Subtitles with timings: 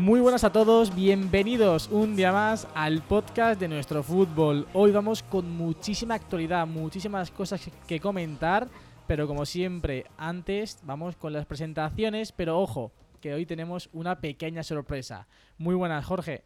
[0.00, 4.66] Muy buenas a todos, bienvenidos un día más al podcast de nuestro fútbol.
[4.72, 8.66] Hoy vamos con muchísima actualidad, muchísimas cosas que comentar,
[9.06, 14.62] pero como siempre, antes vamos con las presentaciones, pero ojo, que hoy tenemos una pequeña
[14.62, 15.26] sorpresa.
[15.58, 16.44] Muy buenas, Jorge.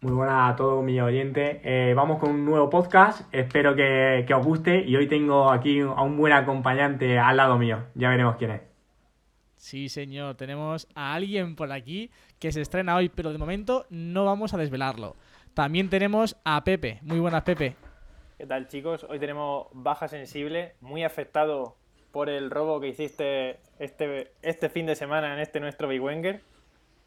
[0.00, 1.60] Muy buenas a todos mis oyentes.
[1.62, 3.28] Eh, vamos con un nuevo podcast.
[3.30, 4.84] Espero que, os guste.
[4.86, 7.84] Y hoy tengo aquí a un buen acompañante al lado mío.
[7.94, 8.67] Ya veremos quién es.
[9.58, 10.36] Sí, señor.
[10.36, 14.56] Tenemos a alguien por aquí que se estrena hoy, pero de momento no vamos a
[14.56, 15.16] desvelarlo.
[15.52, 17.00] También tenemos a Pepe.
[17.02, 17.74] Muy buenas, Pepe.
[18.38, 19.04] ¿Qué tal, chicos?
[19.08, 21.76] Hoy tenemos baja sensible, muy afectado
[22.12, 26.40] por el robo que hiciste este, este fin de semana en este nuestro Big Wenger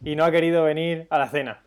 [0.03, 1.61] y no ha querido venir a la cena.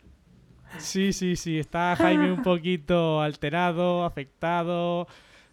[0.78, 1.58] Sí, sí, sí.
[1.58, 5.06] Está Jaime un poquito alterado, afectado.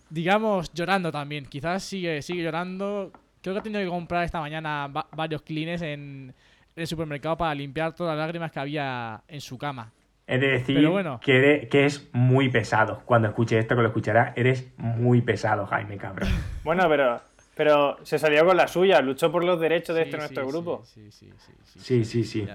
[0.10, 1.46] Digamos, llorando también.
[1.46, 3.14] Quizás sigue, sigue llorando.
[3.42, 6.34] Creo que ha tenido que comprar esta mañana varios cleans en,
[6.76, 9.92] el supermercado para limpiar todas las lágrimas que había en su cama.
[10.28, 10.90] Es decir,
[11.22, 13.02] que, que, es muy pesado.
[13.04, 16.30] Cuando escuche esto, que lo escuchará, eres muy pesado, Jaime Cabrón.
[16.64, 17.20] Bueno, pero,
[17.56, 20.84] pero se salió con la suya, luchó por los derechos de este nuestro grupo.
[20.86, 21.30] Sí, sí,
[21.76, 22.06] sí.
[22.06, 22.48] Sí, sí,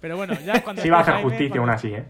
[0.00, 0.82] Pero bueno, ya cuando.
[0.82, 2.04] sí, va a hacer justicia aún así, ¿eh?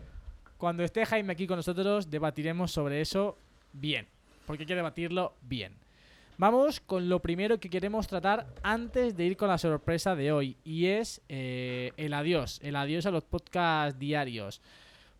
[0.58, 3.38] Cuando esté Jaime aquí con nosotros, debatiremos sobre eso
[3.72, 4.06] bien.
[4.44, 5.72] Porque hay que debatirlo bien.
[6.40, 10.56] Vamos con lo primero que queremos tratar antes de ir con la sorpresa de hoy
[10.62, 14.62] y es eh, el adiós, el adiós a los podcasts diarios.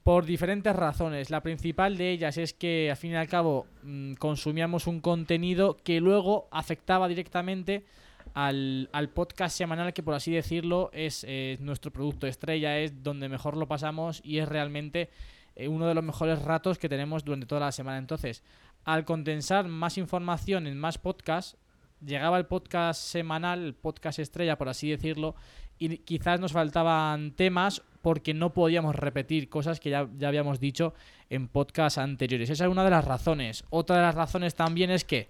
[0.05, 1.31] Por diferentes razones.
[1.31, 5.77] La principal de ellas es que al fin y al cabo mm, consumíamos un contenido
[5.83, 7.85] que luego afectaba directamente
[8.33, 11.27] al, podcast semanal que por así decirlo es
[11.59, 15.11] nuestro producto estrella, es donde mejor lo pasamos y es realmente
[15.59, 17.99] eh, uno de los mejores ratos que tenemos durante toda la semana.
[17.99, 18.45] Entonces,
[18.85, 21.57] al condensar más información en más podcasts,
[22.05, 25.35] llegaba el podcast semanal, el podcast estrella, por así decirlo,
[25.79, 30.95] y quizás nos faltaban temas porque no podíamos repetir cosas que ya, ya habíamos dicho
[31.31, 32.51] en podcasts anteriores.
[32.51, 33.65] Esa es una de las razones.
[33.71, 35.29] Otra de las razones también es que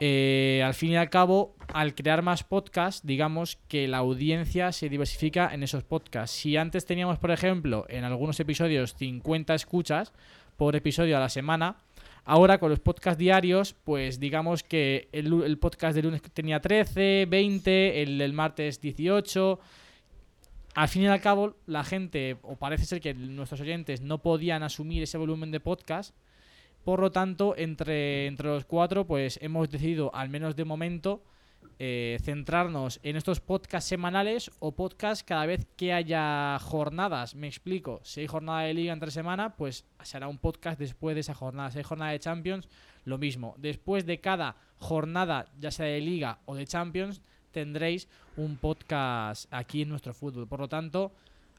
[0.00, 4.88] eh, al fin y al cabo, al crear más podcasts, digamos que la audiencia se
[4.88, 6.36] diversifica en esos podcasts.
[6.36, 10.12] Si antes teníamos, por ejemplo, en algunos episodios 50 escuchas
[10.56, 11.78] por episodio a la semana,
[12.28, 18.02] ahora con los podcasts diarios, pues digamos que el, podcast de lunes tenía 13, 20,
[18.02, 19.58] el del martes 18.
[20.74, 24.62] Al fin y al cabo, la gente, o parece ser que nuestros oyentes no podían
[24.62, 26.14] asumir ese volumen de podcast
[26.84, 31.22] por lo tanto, entre, entre los cuatro, pues hemos decidido, al menos de momento,
[31.80, 37.36] eh, centrarnos en estos podcasts semanales o podcasts cada vez que haya jornadas.
[37.36, 41.20] Me explico, si hay jornada de liga entre semana, pues será un podcast después de
[41.20, 41.70] esa jornada.
[41.70, 42.68] Si hay jornada de Champions,
[43.04, 43.54] lo mismo.
[43.58, 49.82] Después de cada jornada, ya sea de liga o de Champions, tendréis un podcast aquí
[49.82, 50.48] en nuestro fútbol.
[50.48, 51.12] Por lo tanto,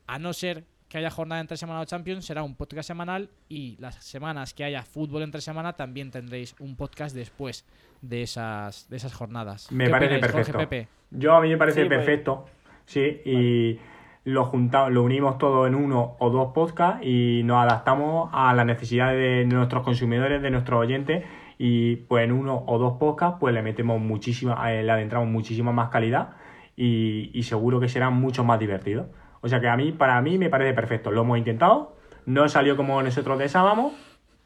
[0.06, 3.78] a no ser que haya jornada entre semana o Champions será un podcast semanal y
[3.78, 7.64] las semanas que haya fútbol entre semana también tendréis un podcast después
[8.02, 9.72] de esas, de esas jornadas.
[9.72, 10.90] Me parece perfecto.
[11.12, 12.46] Yo a mí me parece perfecto,
[12.86, 13.80] sí, y
[14.26, 18.66] lo juntamos, lo unimos todo en uno o dos podcasts y nos adaptamos a las
[18.66, 21.26] necesidades de nuestros consumidores, de nuestros oyentes
[21.58, 25.72] y pues en uno o dos podcasts pues le metemos muchísima, eh, le adentramos muchísima
[25.72, 26.36] más calidad
[26.76, 29.10] y, y seguro que será mucho más divertido.
[29.42, 31.12] O sea que a mí, para mí me parece perfecto.
[31.12, 31.96] Lo hemos intentado,
[32.26, 33.94] no salió como nosotros deseábamos,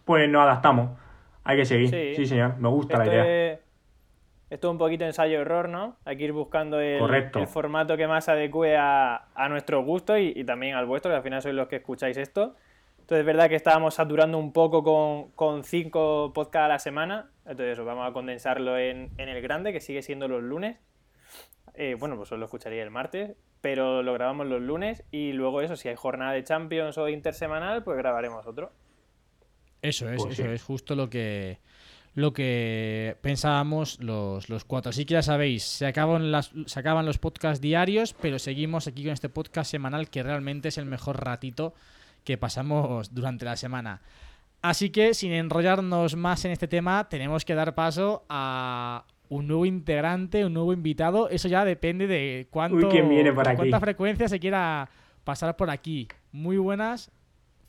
[0.06, 0.92] pues nos adaptamos.
[1.44, 1.90] Hay que seguir.
[2.16, 3.60] Sí, señor, me gusta la idea.
[4.50, 5.98] Esto es un poquito ensayo-error, ¿no?
[6.06, 7.02] Hay que ir buscando el,
[7.48, 11.42] formato que más adecue a, a nuestro gusto y, también al vuestro, que al final
[11.42, 12.56] sois los que escucháis esto.
[13.00, 17.32] Entonces es verdad que estábamos saturando un poco con, con cinco podcasts a la semana.
[17.46, 20.78] Entonces eso, vamos a condensarlo en, en el grande, que sigue siendo los lunes.
[21.74, 25.62] Eh, bueno, pues os lo escucharía el martes pero lo grabamos los lunes y luego
[25.62, 28.74] eso, si hay jornada de Champions o intersemanal, pues grabaremos otro.
[29.84, 31.60] Eso es, pues eso es justo lo que
[32.16, 34.92] lo que pensábamos los, los, cuatro.
[34.92, 39.04] Así que ya sabéis, se acaban, las, se acaban los podcasts diarios, pero seguimos aquí
[39.04, 41.74] con este podcast semanal que realmente es el mejor ratito
[42.24, 44.02] que pasamos durante la semana.
[44.62, 49.66] Así que, sin enrollarnos más en este tema, tenemos que dar paso a un nuevo
[49.66, 52.90] integrante, un nuevo invitado, eso ya depende de cuánto,
[53.56, 54.90] cuánta frecuencia se quiera
[55.24, 56.08] pasar por aquí.
[56.32, 57.12] Muy buenas.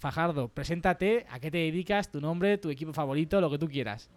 [0.05, 4.11] Fajardo, preséntate, a qué te dedicas, tu nombre, tu equipo favorito, lo que tú quieras.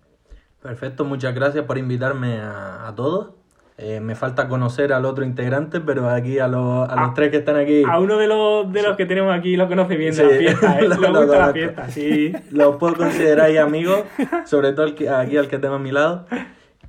[0.61, 3.29] Perfecto, muchas gracias por invitarme a, todos.
[3.77, 7.31] Eh, me falta conocer al otro integrante, pero aquí a los, a los ah, tres
[7.31, 7.83] que están aquí.
[7.89, 10.77] A uno de los, de los que tenemos aquí lo conoce bien de la fiesta,
[10.77, 10.87] ¿eh?
[10.89, 12.33] lo, gusta la fiesta, sí.
[12.51, 14.03] Los puedo considerar amigos,
[14.43, 16.25] sobre todo aquí al que tengo a mi lado.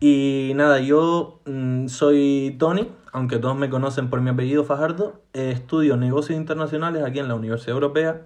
[0.00, 5.22] Y nada, yo mm, soy Tony, aunque todos me conocen por mi apellido Fajardo.
[5.34, 8.22] estudio negocios internacionales aquí en la Universidad Europea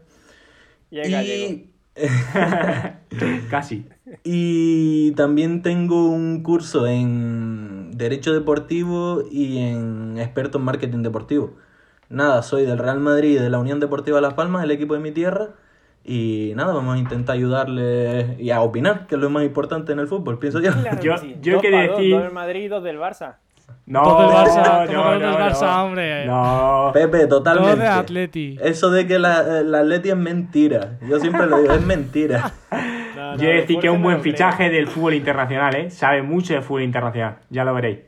[0.93, 1.69] y...
[3.51, 3.87] Casi.
[4.25, 11.55] Y también tengo un curso en Derecho Deportivo y en experto en marketing deportivo.
[12.09, 15.01] Nada, soy del Real Madrid y de la Unión Deportiva Las Palmas, el equipo de
[15.01, 15.51] mi tierra.
[16.05, 20.01] Y nada, vamos a intentar ayudarles y a opinar, que es lo más importante en
[20.01, 20.73] el fútbol, pienso yo.
[21.03, 22.15] yo, yo quería decir.
[22.15, 23.37] Dos del Madrid y dos del Barça.
[23.93, 26.25] No, todo el Barça, no, no, del Barça, hombre.
[26.25, 26.91] No.
[26.95, 27.73] Pepe, totalmente.
[27.73, 28.59] Todo de Atleti.
[28.63, 30.99] Eso de que la, la Atleti es mentira.
[31.07, 32.55] Yo siempre lo digo, es mentira.
[33.37, 35.91] Yo he decir que es un buen fichaje del fútbol internacional, ¿eh?
[35.91, 37.41] Sabe mucho de fútbol internacional.
[37.51, 37.99] Ya lo veréis.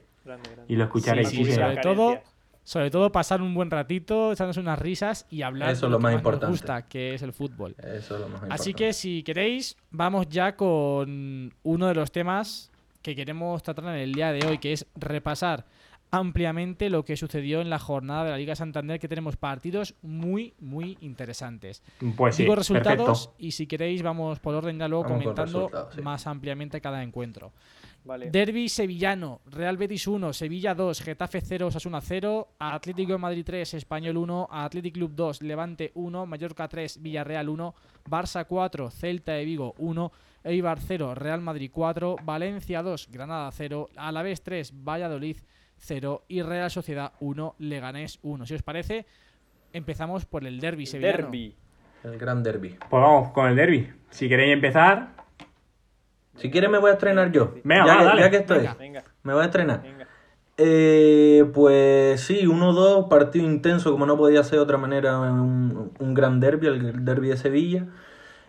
[0.68, 1.28] Y lo escucharéis.
[1.28, 2.18] Sí, sobre todo,
[2.62, 6.14] sobre todo pasar un buen ratito, echándose unas risas y hablar Eso de lo, más
[6.14, 6.46] importante.
[6.46, 7.74] nos gusta, que es el fútbol.
[7.78, 8.54] Eso es lo más importante.
[8.54, 12.70] Así que si queréis, vamos ya con uno de los temas
[13.04, 15.66] que queremos tratar en el día de hoy, que es repasar
[16.10, 20.54] ampliamente lo que sucedió en la jornada de la Liga Santander, que tenemos partidos muy,
[20.58, 21.82] muy interesantes.
[22.16, 25.70] Pues sí, Digo resultados y si queréis vamos por orden ya luego comentando
[26.02, 27.52] más ampliamente cada encuentro.
[28.30, 33.74] Derby sevillano, Real Betis 1, Sevilla 2, Getafe 0, Osasuna 0, Atlético de Madrid 3,
[33.74, 37.74] Español 1, Athletic Club 2, Levante 1, Mallorca 3, Villarreal 1,
[38.08, 40.12] Barça 4, Celta de Vigo 1,
[40.44, 45.38] Eibar 0, Real Madrid 4, Valencia 2, Granada 0, Alavés 3, Valladolid
[45.78, 48.46] 0 y Real Sociedad 1, Leganés 1.
[48.46, 49.06] Si os parece,
[49.72, 51.16] empezamos por el derby sevillano.
[51.16, 51.56] Derby.
[52.04, 52.76] El gran derby.
[52.78, 53.90] Pues vamos con el derby.
[54.10, 55.14] Si queréis empezar.
[56.36, 57.54] Si quieres me voy a estrenar yo.
[57.64, 58.20] Venga, ya, que, dale.
[58.20, 58.68] ya que estoy.
[59.22, 59.82] Me voy a estrenar.
[60.56, 66.14] Eh, pues sí, 1-2, partido intenso, como no podía ser de otra manera, un, un
[66.14, 67.86] gran derby, el derby de Sevilla.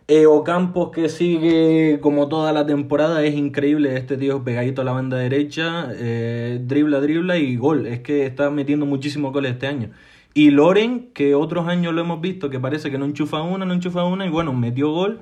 [0.07, 4.91] Eh, Ocampos que sigue como toda la temporada, es increíble, este tío pegadito a la
[4.91, 9.89] banda derecha, eh, dribla, dribla y gol, es que está metiendo muchísimos goles este año.
[10.35, 13.73] Y Loren, que otros años lo hemos visto, que parece que no enchufa una, no
[13.73, 15.21] enchufa una, y bueno, metió gol.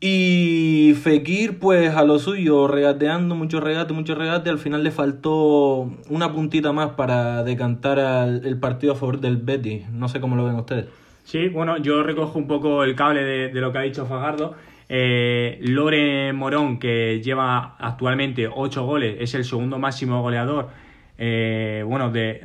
[0.00, 4.48] Y Fekir, pues a lo suyo, regateando, mucho regate, mucho regate.
[4.48, 7.98] Al final le faltó una puntita más para decantar
[8.42, 9.90] el partido a favor del Betis.
[9.90, 10.86] No sé cómo lo ven ustedes.
[11.30, 14.56] Sí, bueno, yo recojo un poco el cable de, lo que ha dicho Fagardo.
[14.88, 20.70] Eh, Lore Morón, que lleva actualmente 8 goles, es el segundo máximo goleador,
[21.18, 22.40] eh, bueno, de,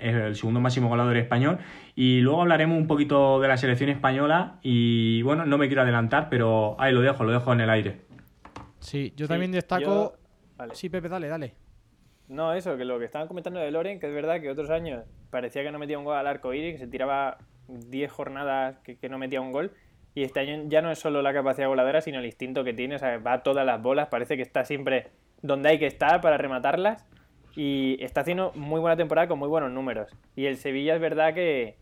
[0.00, 1.58] el segundo máximo goleador español.
[1.94, 6.28] Y luego hablaremos un poquito de la selección española y bueno, no me quiero adelantar,
[6.28, 8.00] pero ahí lo dejo, lo dejo en el aire.
[8.80, 10.14] Sí, yo también destaco...
[10.72, 11.54] Sí, Pepe, dale, dale.
[12.26, 15.04] No, eso, que lo que estaban comentando de Loren, que es verdad que otros años
[15.30, 17.38] parecía que no metía un gol al arco iris, que se tiraba
[17.68, 19.72] 10 jornadas que, no metía un gol.
[20.14, 22.96] Y este año ya no es solo la capacidad voladora, sino el instinto que tiene.
[22.96, 25.08] O sea, va a todas las bolas, parece que está siempre
[25.42, 27.06] donde hay que estar para rematarlas.
[27.54, 30.10] Y está haciendo muy buena temporada con muy buenos números.
[30.36, 31.76] Y el Sevilla es verdad que,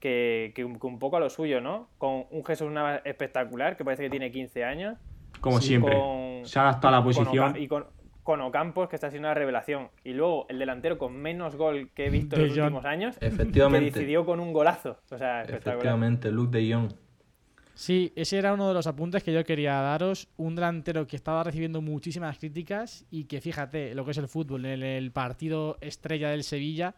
[0.00, 1.88] que, un poco a lo suyo, ¿no?
[1.98, 4.98] Con un Jesús Navas espectacular, que parece que tiene 15 años.
[5.40, 5.96] Como siempre.
[6.44, 7.56] Se ha adaptado a la posición.
[7.56, 7.86] y con,
[8.28, 9.88] con Ocampos, que está siendo una revelación.
[10.04, 13.90] Y luego el delantero con menos gol que he visto en los últimos años, Efectivamente.
[13.90, 14.98] que decidió con un golazo.
[15.10, 16.92] O sea, Efectivamente, Luke de Jong.
[17.72, 20.28] Sí, ese era uno de los apuntes que yo quería daros.
[20.36, 24.66] Un delantero que estaba recibiendo muchísimas críticas y que, fíjate, lo que es el fútbol,
[24.66, 26.94] en el partido estrella del Sevilla,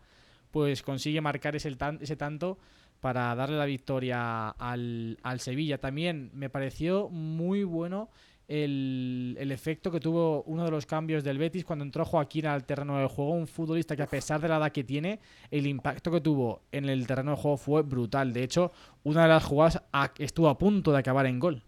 [0.51, 2.59] pues consigue marcar ese, ese tanto
[2.99, 5.79] para darle la victoria al, al Sevilla.
[5.79, 8.11] También me pareció muy bueno
[8.51, 12.99] el, efecto que tuvo uno de los cambios del Betis cuando entró Joaquín al terreno
[12.99, 15.21] del juego, un futbolista que a pesar de la edad que tiene,
[15.53, 18.33] el impacto que tuvo en el terreno del juego fue brutal.
[18.33, 18.73] De hecho,
[19.05, 19.83] una de las jugadas
[20.19, 21.63] estuvo a punto de acabar en gol.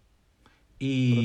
[0.80, 1.24] Y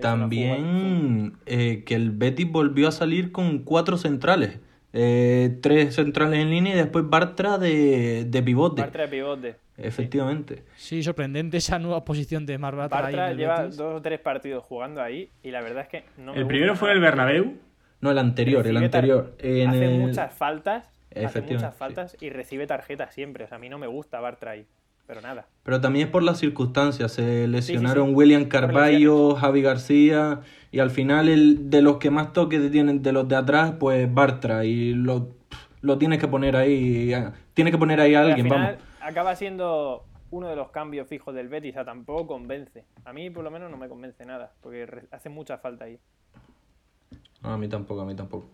[0.00, 4.58] también eh, que el Betis volvió a salir con cuatro centrales.
[4.92, 8.82] Eh, tres centrales en línea y después Bartra de, de pivote.
[8.82, 9.56] Bartra de pivote.
[9.82, 10.64] Efectivamente.
[10.76, 13.32] Sí, sorprendente esa nueva posición de Mar Bartra.
[13.32, 16.76] lleva dos o tres partidos jugando ahí y la verdad es que no ¿El primero
[16.76, 17.54] fue el Bernabéu?
[18.00, 19.34] No, el anterior, el anterior.
[19.38, 23.44] hace muchas faltas, hace muchas faltas y recibe tarjetas siempre.
[23.44, 24.66] O sea, a mí no me gusta Bartra ahí,
[25.06, 25.46] pero nada.
[25.62, 27.12] Pero también es por las circunstancias.
[27.12, 30.40] Se lesionaron William Carballo, Javi García
[30.72, 34.12] y al final el de los que más toques tienen de los de atrás, pues
[34.12, 35.22] Bartra y los
[35.82, 37.12] lo tienes que poner ahí,
[37.54, 38.70] tienes que poner ahí a alguien, vamos.
[39.02, 42.84] Acaba siendo uno de los cambios fijos del Betis, o tampoco convence.
[43.04, 45.98] A mí por lo menos no me convence nada, porque hace mucha falta ahí.
[47.42, 48.48] a mí tampoco, a mí tampoco,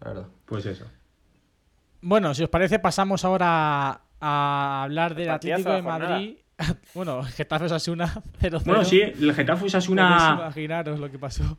[0.00, 0.26] la verdad.
[0.44, 0.86] Pues eso.
[2.00, 6.38] Bueno, si os parece pasamos ahora a hablar del Atlético de Madrid.
[6.94, 8.06] bueno, Getafe Osasuna
[8.40, 8.62] 0-0.
[8.64, 10.36] Bueno, sí, el Getafe Osasuna...
[10.38, 11.58] imaginaros lo que pasó.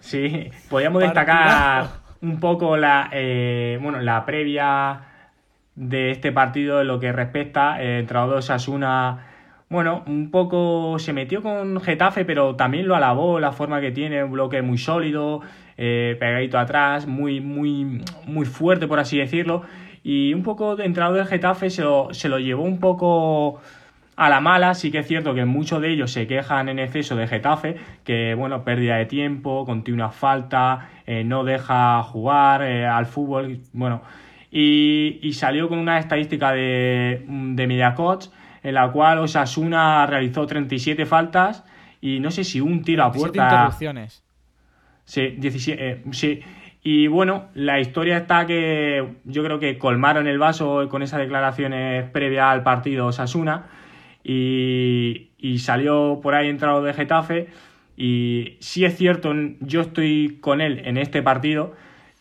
[0.00, 1.88] Sí, podríamos destacar
[2.20, 5.13] un poco la, eh, bueno, la previa
[5.76, 7.82] de este partido en lo que respecta.
[7.82, 9.26] Eh, entrenador Osasuna,
[9.68, 14.22] bueno, un poco se metió con Getafe, pero también lo alabó la forma que tiene,
[14.22, 15.40] un bloque muy sólido,
[15.76, 19.62] eh, pegadito atrás, muy, muy, muy fuerte, por así decirlo.
[20.02, 23.60] Y un poco de entrenador del Getafe se lo, se lo llevó un poco
[24.16, 27.16] a la mala, sí que es cierto que muchos de ellos se quejan en exceso
[27.16, 33.60] de Getafe, que bueno, pérdida de tiempo, continua falta, eh, no deja jugar al fútbol,
[33.72, 34.02] bueno,
[34.56, 38.26] y, salió con una estadística de, de Mediacoach
[38.62, 41.64] en la cual Osasuna realizó 37 faltas
[42.00, 43.44] y no sé si un tiro a puerta.
[43.44, 44.22] interrupciones.
[45.04, 46.40] Sí, 17, eh, sí.
[46.84, 52.08] Y bueno, la historia está que yo creo que colmaron el vaso con esas declaraciones
[52.10, 53.66] previas al partido Osasuna
[54.22, 57.48] y, y salió por ahí entrado de Getafe
[57.96, 61.74] y sí es cierto, yo estoy con él en este partido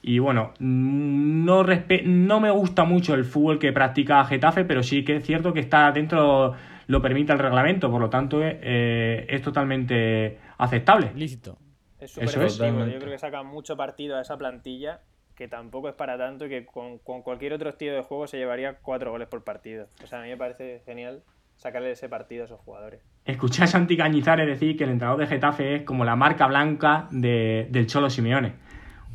[0.06, 5.16] y bueno, no, no me gusta mucho el fútbol que practica Getafe, pero sí que
[5.16, 6.54] es cierto que está dentro,
[6.88, 11.14] lo permite el reglamento, por lo tanto eh, es totalmente aceptable.
[11.16, 11.58] Lícito.
[12.02, 15.00] Es súper Yo creo que saca mucho partido a esa plantilla,
[15.36, 18.38] que tampoco es para tanto y que con, con cualquier otro estilo de juego se
[18.38, 19.88] llevaría cuatro goles por partido.
[20.04, 21.24] O sea, a mí me parece genial
[21.56, 23.02] sacarle ese partido a esos jugadores.
[23.24, 27.08] Escuché a Santi Cañizares decir que el entrenador de Getafe es como la marca blanca
[27.10, 28.56] del Cholo Simeone.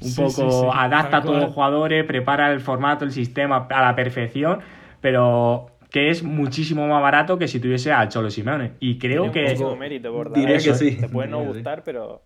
[0.01, 4.61] Un poco adapta a todos los jugadores, prepara el formato, el sistema a la perfección,
[5.01, 8.73] pero que es muchísimo más barato que si tuviese al Cholo Simeone.
[8.81, 9.57] Y creo que.
[9.79, 10.97] mérito, Diré que sí.
[10.97, 12.23] Te puede no gustar, pero.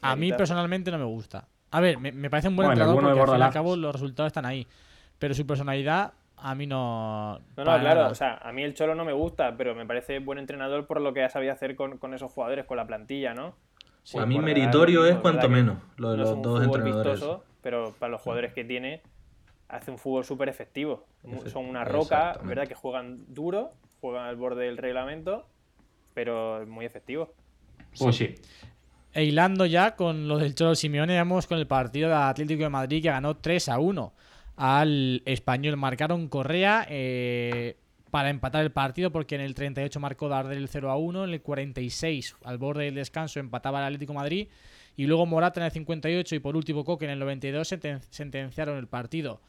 [0.00, 1.48] A mí personalmente no me gusta.
[1.70, 4.28] A ver, me, parece un buen entrenador porque al fin y al cabo los resultados
[4.28, 4.66] están ahí.
[5.18, 7.38] Pero su personalidad a mí no.
[7.56, 8.08] No, no, claro.
[8.08, 11.00] O sea, a mí el Cholo no me gusta, pero me parece buen entrenador por
[11.00, 13.54] lo que ha sabido hacer con, esos jugadores, con la plantilla, ¿no?
[14.16, 17.24] A mí meritorio es cuanto menos lo de los dos entrenadores.
[17.62, 19.02] pero para los jugadores que tiene,
[19.68, 21.06] hace un fútbol súper efectivo.
[21.46, 22.66] Son una roca, ¿verdad?
[22.66, 25.46] Que juegan duro, juegan al borde del reglamento,
[26.14, 27.32] pero muy efectivo.
[27.98, 28.34] Pues sí.
[29.12, 32.68] E hilando ya con lo del Cholo Simeone, vamos con el partido de Atlético de
[32.68, 34.12] Madrid que ganó 3 a 1
[34.56, 35.76] al español.
[35.76, 37.76] Marcaron Correa eh,
[38.10, 41.30] para empatar el partido porque en el 38 marcó Dardel el 0 a 1, en
[41.30, 44.48] el 46 al borde del descanso empataba el Atlético Madrid
[44.96, 47.76] y luego Morata en el 58 y por último Coque en el 92
[48.10, 49.40] sentenciaron el partido.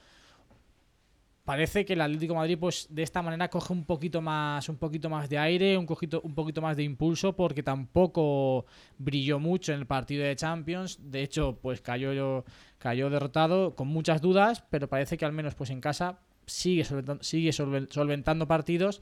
[1.43, 5.09] Parece que el Atlético Madrid pues de esta manera coge un poquito más un poquito
[5.09, 8.67] más de aire, un poquito un poquito más de impulso porque tampoco
[8.99, 12.45] brilló mucho en el partido de Champions, de hecho pues cayó
[12.77, 17.23] cayó derrotado con muchas dudas, pero parece que al menos pues en casa sigue solventando,
[17.23, 19.01] sigue solventando partidos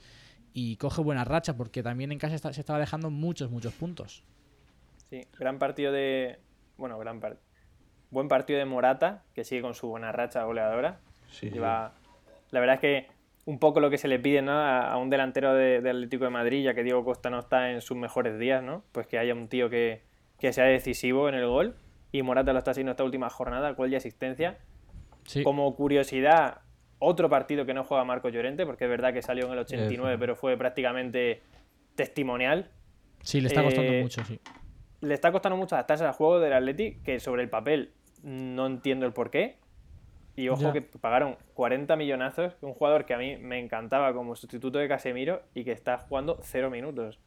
[0.53, 4.23] y coge buena racha porque también en casa se estaba dejando muchos muchos puntos.
[5.09, 6.39] Sí, gran partido de
[6.77, 7.21] bueno, gran
[8.11, 10.99] buen partido de Morata, que sigue con su buena racha goleadora.
[11.29, 11.93] Sí, Lleva
[12.51, 13.07] la verdad es que
[13.45, 16.73] un poco lo que se le pide a, un delantero de, Atlético de Madrid, ya
[16.73, 18.83] que Diego Costa no está en sus mejores días, ¿no?
[18.91, 20.01] Pues que haya un tío que,
[20.39, 21.75] sea decisivo en el gol.
[22.11, 24.57] Y Morata lo está haciendo esta última jornada, gol de asistencia.
[25.43, 26.61] Como curiosidad,
[26.99, 30.17] otro partido que no juega Marco Llorente, porque es verdad que salió en el 89,
[30.19, 31.41] pero fue prácticamente
[31.95, 32.69] testimonial.
[33.21, 34.39] Sí, le está costando eh, mucho, sí.
[35.01, 37.91] Le está costando mucho adaptarse al juego del Atleti, que sobre el papel
[38.23, 39.57] no entiendo el porqué.
[40.35, 44.77] Y ojo que pagaron 40 millonazos, un jugador que a mí me encantaba como sustituto
[44.77, 47.19] de Casemiro y que está jugando 0 minutos.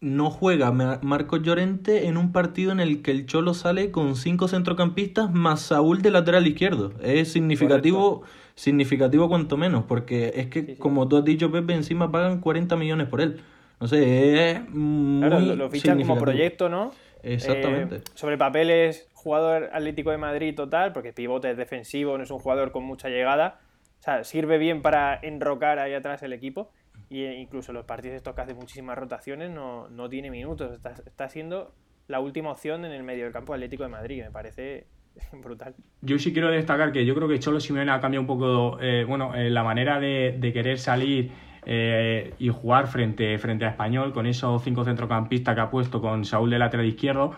[0.00, 4.48] No juega Marco Llorente en un partido en el que el Cholo sale con 5
[4.48, 6.92] centrocampistas más Saúl de lateral izquierdo.
[7.02, 8.22] Es significativo,
[8.54, 13.08] significativo cuanto menos, porque es que, como tú has dicho, Pepe, encima pagan 40 millones
[13.08, 13.40] por él.
[13.78, 16.92] No sé, es muy Claro, lo, fichan como proyecto, ¿no?
[17.22, 17.96] Exactamente.
[17.96, 22.38] Eh, sobre papeles jugador Atlético de Madrid total, porque pivote es defensivo, no es un
[22.38, 23.60] jugador con mucha llegada.
[24.00, 26.70] O sea, sirve bien para enrocar ahí atrás el equipo.
[27.10, 30.72] Y e incluso los partidos estos que hace muchísimas rotaciones no, no tiene minutos.
[30.72, 31.74] Está, está, siendo
[32.06, 34.22] la última opción en el medio del campo Atlético de Madrid.
[34.22, 34.86] Me parece
[35.42, 35.74] brutal.
[36.00, 39.04] Yo sí quiero destacar que yo creo que Cholo Simeone ha cambiado un poco eh,
[39.04, 41.32] bueno, eh, la manera de, de querer salir
[41.66, 46.24] eh, y jugar frente, frente a Español con esos cinco centrocampistas que ha puesto con
[46.24, 47.32] Saúl de lateral izquierdo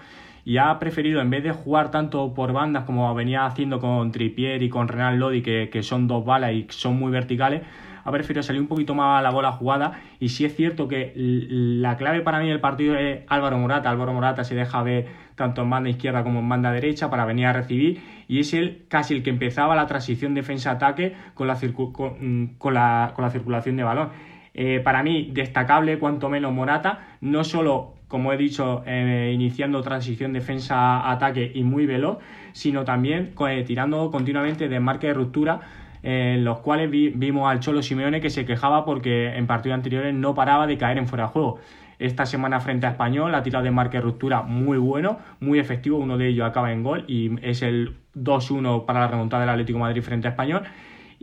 [0.44, 4.62] y ha preferido, en vez de jugar tanto por bandas como venía haciendo con Trippier
[4.62, 7.62] y con Renan Lodi, que, que son dos balas y son muy verticales,
[8.04, 11.12] ha preferido salir un poquito más a la bola jugada y sí es cierto que
[11.14, 13.90] la clave para mí del partido es Álvaro Morata.
[13.90, 17.46] Álvaro Morata se deja ver tanto en banda izquierda como en banda derecha para venir
[17.46, 22.56] a recibir y es él casi el que empezaba la transición defensa-ataque con la, mm,
[22.58, 24.10] con, la, con la circulación de balón.
[24.54, 30.32] Eh, para mí, destacable cuanto menos Morata, no solo, como he dicho, eh, iniciando transición
[30.32, 32.18] defensa-ataque y muy veloz,
[32.52, 35.60] sino también eh, tirando continuamente de marca de ruptura
[36.02, 40.34] en los cuales vimos al Cholo Simeone que se quejaba porque en partidos anteriores no
[40.34, 41.60] paraba de caer en fuera de juego.
[41.98, 45.98] Esta semana frente a Español ha tirado de marca de ruptura muy bueno, muy efectivo,
[45.98, 49.78] uno de ellos acaba en gol y es el 2-1 para la remontada del Atlético
[49.78, 50.62] Madrid frente a Español.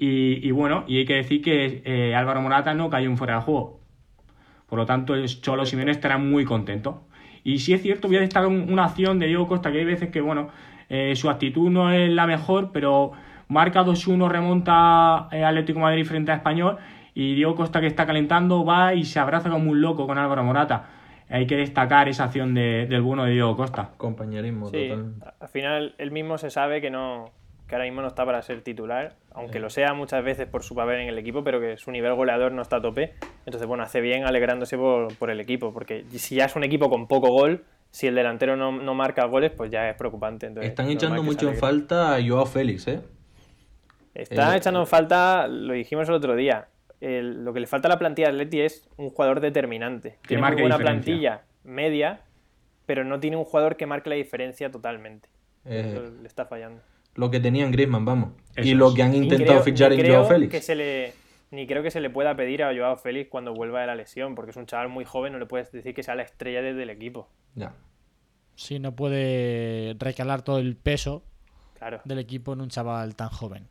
[0.02, 3.42] Y, bueno, y hay que decir que eh, Álvaro Morata no cayó en fuera de
[3.42, 3.82] juego.
[4.66, 7.04] Por lo tanto, el Cholo Simeone estará muy contento.
[7.44, 10.10] Y si es cierto, voy a destacar una acción de Diego Costa, que hay veces
[10.10, 10.52] que, bueno,
[10.88, 13.12] eh, su actitud no es la mejor, pero
[13.50, 16.78] marca 2-1, remonta eh, Atlético Madrid frente a Español
[17.14, 20.44] y Diego Costa que está calentando va y se abraza como un loco con Álvaro
[20.44, 20.90] Morata.
[21.30, 23.92] Hay que destacar esa acción del bueno de Diego Costa.
[23.98, 24.90] Compañerismo, sí,
[25.40, 27.32] Al final él mismo se sabe que no
[27.68, 30.74] que ahora mismo no está para ser titular, aunque lo sea muchas veces por su
[30.74, 33.14] papel en el equipo, pero que su nivel goleador no está a tope.
[33.46, 37.08] Entonces, bueno, hace bien alegrándose por, el equipo, porque si ya es un equipo con
[37.08, 40.52] poco gol, si el delantero no, marca goles, pues ya es preocupante.
[40.62, 43.02] Están echando mucho en falta a Joao Félix, ¿eh?
[44.14, 46.68] Está echando en falta, lo dijimos el otro día,
[47.02, 50.18] lo que le falta a la plantilla de Atleti es un jugador determinante.
[50.28, 52.22] Tiene una plantilla media,
[52.86, 55.30] pero no tiene un jugador que marque la diferencia totalmente.
[55.66, 56.82] Eh, le está fallando.
[57.16, 58.32] Lo que tenían Griezmann, vamos.
[58.58, 60.52] y lo que han intentado fichar en Joao Félix.
[60.52, 61.14] Que se le,
[61.52, 64.36] ni creo que se le pueda pedir a Joao Félix cuando vuelva de la lesión,
[64.36, 66.84] porque es un chaval muy joven, no le puedes decir que sea la estrella desde
[66.84, 67.30] el equipo.
[67.56, 67.74] Ya.
[68.56, 71.24] Sí, no puede recalar todo el peso
[72.04, 73.68] del equipo en un chaval tan joven.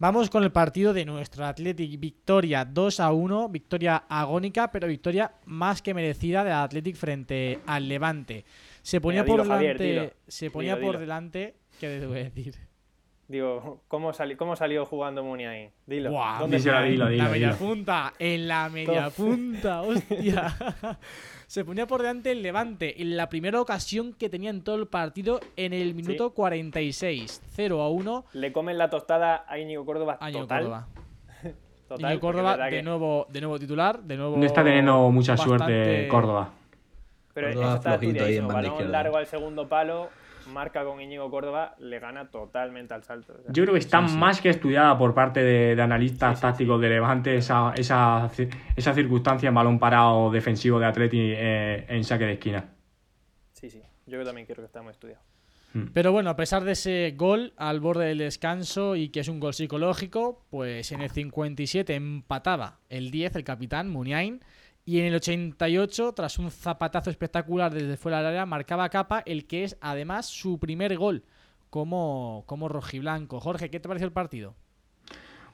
[0.00, 2.00] Vamos con el partido de nuestro Athletic.
[2.00, 7.86] Victoria 2 a 1, victoria agónica, pero victoria más que merecida de Athletic frente al
[7.86, 8.46] Levante.
[8.80, 12.69] Se ponía por delante, se ponía por delante, ¿qué debo decir?
[13.30, 15.70] Digo, ¿cómo, ¿cómo salió jugando Muni ahí?
[15.86, 16.10] Dilo.
[16.40, 20.52] ¿Dónde la media punta, en la media punta, hostia.
[21.46, 24.88] se ponía por delante el Levante en la primera ocasión que tenía en todo el
[24.88, 28.24] partido en el minuto 46, 0 a 1.
[28.32, 30.88] Le comen la tostada a Íñigo Córdoba a Íñigo Córdoba.
[31.98, 36.50] Íñigo Córdoba de nuevo, de nuevo titular, de nuevo No está teniendo mucha suerte Córdoba.
[37.32, 40.08] Pero Córdoba está ahí en balón largo al segundo palo,
[40.48, 43.34] marca con Íñigo Córdoba, le gana totalmente al salto.
[43.48, 47.72] Yo creo que está más que estudiada por parte de, analistas tácticos de Levante esa,
[47.76, 48.30] esa,
[48.76, 52.64] esa, circunstancia en balón parado defensivo de Atleti eh, en saque de esquina.
[53.52, 55.22] Sí, sí, yo también creo que está muy estudiado.
[55.72, 55.86] Hmm.
[55.92, 59.40] Pero bueno, a pesar de ese gol al borde del descanso y que es un
[59.40, 64.40] gol psicológico, pues en el 57 empataba el 10 el capitán Muniain
[64.90, 69.46] y en el 88, tras un zapatazo espectacular desde fuera del área, marcaba Capa el
[69.46, 71.22] que es además su primer gol
[71.70, 73.38] como, como rojiblanco.
[73.38, 74.56] Jorge, ¿qué te pareció el partido?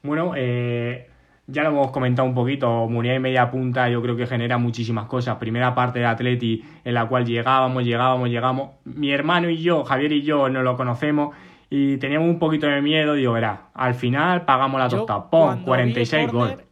[0.02, 1.10] Bueno, eh,
[1.46, 2.88] ya lo hemos comentado un poquito.
[2.88, 5.36] Muriel media punta yo creo que genera muchísimas cosas.
[5.36, 8.70] Primera parte de Atleti en la cual llegábamos, llegábamos, llegamos.
[8.84, 11.36] Mi hermano y yo, Javier y yo, no lo conocemos
[11.68, 13.12] y teníamos un poquito de miedo.
[13.12, 15.28] Digo, verá, al final pagamos la tostada.
[15.28, 15.62] ¡Pum!
[15.62, 16.65] 46 goles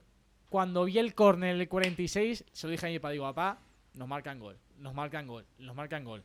[0.55, 3.59] cuando vi el córner el 46, se lo dije a mi papá, digo, papá,
[3.95, 6.23] nos marcan gol, nos marcan gol, nos marcan gol.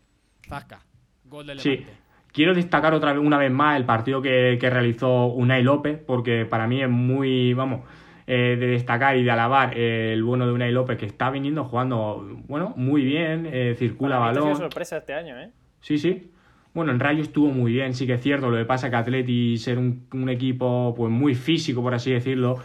[0.47, 0.85] Zasca,
[1.25, 1.83] gol del sí.
[2.31, 6.67] Quiero destacar otra vez, una vez más, el partido que, realizó Unai López, porque para
[6.67, 7.81] mí es muy, vamos,
[8.27, 12.23] eh, de destacar y de alabar el bueno de Unai López, que está viniendo jugando,
[12.47, 14.43] bueno, muy bien, eh, circula balón.
[14.43, 15.49] Ha sido sorpresa este año, ¿eh?
[15.81, 16.31] Sí, sí.
[16.75, 18.51] Bueno, en Rayo estuvo muy bien, sí que es cierto.
[18.51, 22.11] Lo que pasa es que Atleti, ser un, un equipo pues muy físico, por así
[22.11, 22.59] decirlo,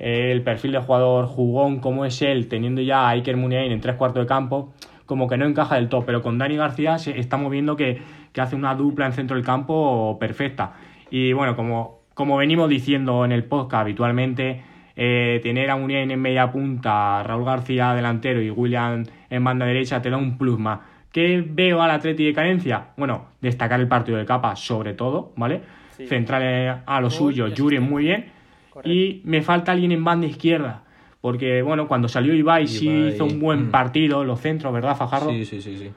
[0.00, 3.96] el perfil de jugador jugón como es él, teniendo ya a Iker Muniain en tres
[3.96, 4.72] cuartos de campo,
[5.04, 6.06] como que no encaja del todo.
[6.06, 8.00] Pero con Dani García estamos viendo que,
[8.38, 10.72] hace una dupla en centro del campo perfecta.
[11.10, 14.62] Y bueno, como, como venimos diciendo en el podcast habitualmente,
[14.96, 20.00] eh, tener a Muniain en media punta, Raúl García delantero y William en banda derecha
[20.00, 20.80] te da un plus más.
[21.12, 22.86] ¿Qué veo al Atleti de carencia?
[22.96, 25.60] Bueno, destacar el partido de capa sobre todo, ¿vale?
[25.90, 28.39] Central a lo suyo, Yuri muy bien
[28.84, 30.84] y me falta alguien en banda izquierda.
[31.20, 33.70] Porque, bueno, cuando salió Ibai, sí hizo un buen mm.
[33.70, 35.30] partido, los centros, ¿verdad, Fajardo?
[35.30, 35.76] Sí, sí, sí.
[35.76, 35.90] sí.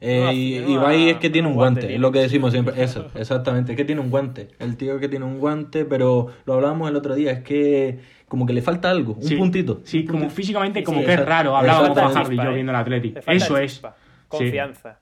[0.00, 2.80] Eh, Ibai es que tiene un guante, es lo que decimos siempre.
[2.82, 4.48] Eso, exactamente, es que tiene un guante.
[4.58, 8.46] El tío que tiene un guante, pero lo hablábamos el otro día, es que como
[8.46, 9.80] que le falta algo, un puntito.
[9.84, 11.56] Sí, como físicamente como que es raro.
[11.56, 13.20] Hablábamos Fajardo y yo viendo el Atlético.
[13.26, 13.82] Eso es.
[14.28, 15.00] Confianza.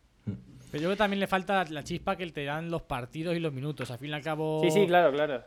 [0.70, 3.40] Pero yo creo que también le falta la chispa que te dan los partidos y
[3.40, 3.90] los minutos.
[3.90, 4.60] Al fin y al cabo.
[4.62, 5.42] Sí, sí, claro, claro.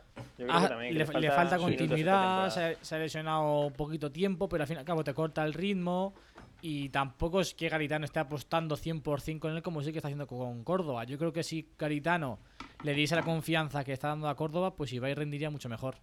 [0.48, 4.86] Ah, le, falta, continuidad, se, ha lesionado un poquito tiempo, pero al fin y al
[4.86, 6.14] cabo te corta el ritmo.
[6.62, 10.26] Y tampoco es que Garitano esté apostando 100% con él como sí que está haciendo
[10.26, 11.04] con Córdoba.
[11.04, 12.38] Yo creo que si Garitano
[12.82, 15.96] le diese la confianza que está dando a Córdoba, pues Ibai rendiría mucho mejor.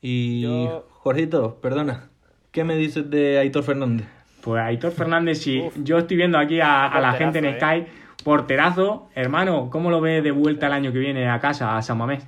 [0.00, 0.44] Y
[0.88, 2.10] Jorgito, perdona,
[2.50, 4.06] ¿qué me dices de Aitor Fernández?
[4.42, 7.86] Pues Aitor Fernández, si yo estoy viendo aquí a, la gente en Sky, eh.
[8.22, 11.98] Porterazo, hermano, ¿cómo lo ves de vuelta el año que viene a casa, a San
[11.98, 12.26] Mamés?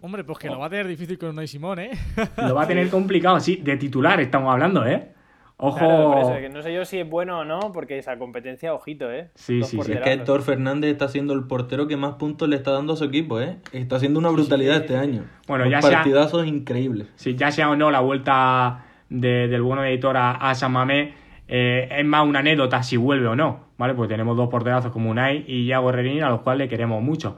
[0.00, 1.90] Hombre, pues que lo va a tener difícil con Unai Simón, ¿eh?
[2.36, 5.14] Lo va a tener complicado, sí, de titular estamos hablando, ¿eh?
[5.56, 6.30] Ojo.
[6.52, 9.30] no sé yo si es bueno o no, porque esa competencia, ojito, ¿eh?
[9.34, 9.92] Sí, sí, sí.
[9.92, 12.96] Es que Héctor Fernández está siendo el portero que más puntos le está dando a
[12.96, 13.58] su equipo, ¿eh?
[13.72, 15.24] Está haciendo una brutalidad este año.
[15.46, 17.08] Bueno, ya partidazos increíbles.
[17.14, 21.14] Sí, ya sea o no la vuelta del bueno de editor a, San Mamé,
[21.48, 23.94] eh, es más una anécdota si vuelve o no, ¿vale?
[23.94, 27.36] Pues tenemos dos porterazos como Unai y Yago Herrerín, a los cuales le queremos mucho.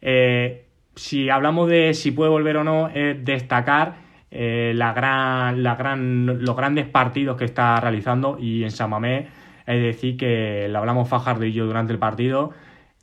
[0.00, 3.96] Eh, si hablamos de si puede volver o no, es destacar
[4.30, 9.28] eh, la gran, la gran, los grandes partidos que está realizando y en Samamé
[9.68, 12.52] es decir que le hablamos Fajardo y yo durante el partido,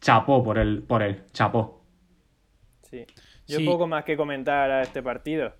[0.01, 1.83] chapó por él, por él, chapó.
[2.81, 3.05] Sí,
[3.47, 5.53] yo poco más que comentar a este partido.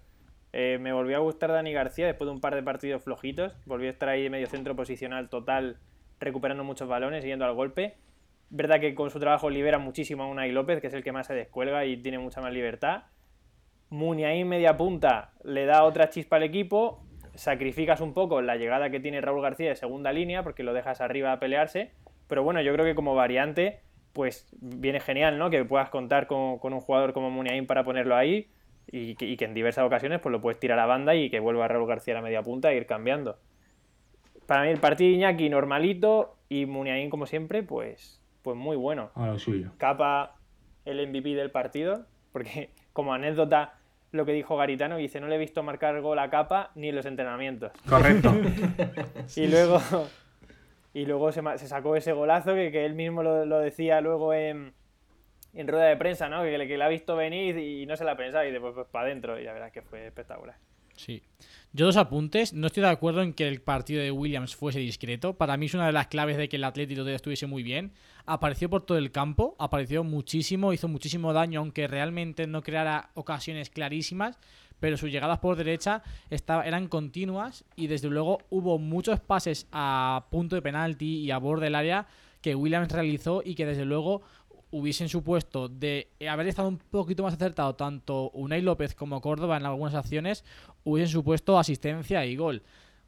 [0.58, 3.58] Eh, me volvió a gustar Dani García después de un par de partidos flojitos.
[3.66, 5.80] Volvió a estar ahí medio centro posicional total,
[6.18, 7.98] recuperando muchos balones, yendo al golpe.
[8.50, 11.28] Verdad que con su trabajo libera muchísimo a Unai López, que es el que más
[11.28, 13.04] se descuelga y tiene mucha más libertad.
[13.90, 19.02] Muni media punta le da otra chispa al equipo, sacrificas un poco la llegada que
[19.02, 21.92] tiene Raúl García de segunda línea porque lo dejas arriba a pelearse,
[22.28, 23.82] pero bueno, yo creo que como variante
[24.14, 25.50] pues viene genial, ¿no?
[25.50, 28.48] Que puedas contar con, un jugador como Muniain para ponerlo ahí
[28.92, 31.88] y que, en diversas ocasiones pues lo puedes tirar a banda y que vuelva Raúl
[31.88, 33.38] García a la media punta e ir cambiando.
[34.46, 39.12] Para mí el partido de Iñaki normalito y Muniain como siempre pues, pues muy bueno.
[39.16, 39.72] A lo suyo.
[39.78, 40.36] Capa
[40.86, 43.74] el MVP del partido porque como anécdota
[44.16, 46.96] lo que dijo Garitano, dice, no le he visto marcar gol a capa ni en
[46.96, 47.72] los entrenamientos.
[47.88, 48.34] Correcto.
[49.36, 49.82] y luego,
[50.94, 54.74] y luego se, sacó ese golazo que, él mismo lo, decía luego en,
[55.64, 56.44] rueda de prensa, ¿no?
[56.44, 58.88] Que, que, le ha visto venir y no se la ha pensado y después pues,
[58.88, 60.56] para adentro y la verdad que fue espectacular.
[60.96, 61.22] Sí.
[61.74, 62.54] Yo dos apuntes.
[62.54, 65.34] No estoy de acuerdo en que el partido de Williams fuese discreto.
[65.34, 67.92] Para mí es una de las claves de que el Atlético estuviese muy bien.
[68.26, 73.70] Apareció por todo el campo, apareció muchísimo, hizo muchísimo daño, aunque realmente no creara ocasiones
[73.70, 74.40] clarísimas.
[74.80, 80.56] Pero sus llegadas por derecha eran continuas y desde luego hubo muchos pases a punto
[80.56, 82.08] de penalti y a borde del área
[82.42, 84.22] que Williams realizó y que desde luego
[84.72, 89.66] hubiesen supuesto de haber estado un poquito más acertado tanto Unai López como Córdoba en
[89.66, 90.44] algunas acciones,
[90.84, 92.64] hubiesen supuesto asistencia y gol.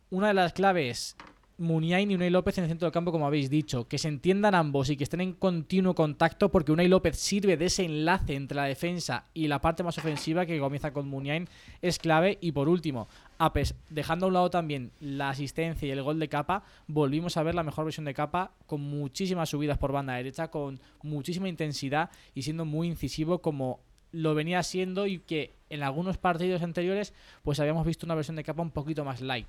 [0.10, 1.17] Una de las claves
[1.60, 3.88] Muniain y Unai López en el centro del campo, como habéis dicho.
[3.88, 7.65] Que se entiendan ambos y que estén en continuo contacto porque Unai López sirve de
[7.65, 11.48] ese enlace entre la defensa y la parte más ofensiva que comienza con Muniain.
[11.82, 12.38] Es clave.
[12.41, 13.08] Y por último,
[13.39, 17.43] Apes, dejando a un lado también la asistencia y el gol de capa, volvimos a
[17.43, 22.10] ver la mejor versión de capa con muchísimas subidas por banda derecha, con muchísima intensidad
[22.34, 23.80] y siendo muy incisivo como
[24.12, 28.43] lo venía siendo y que en algunos partidos anteriores pues habíamos visto una versión de
[28.43, 29.47] capa un poquito más light.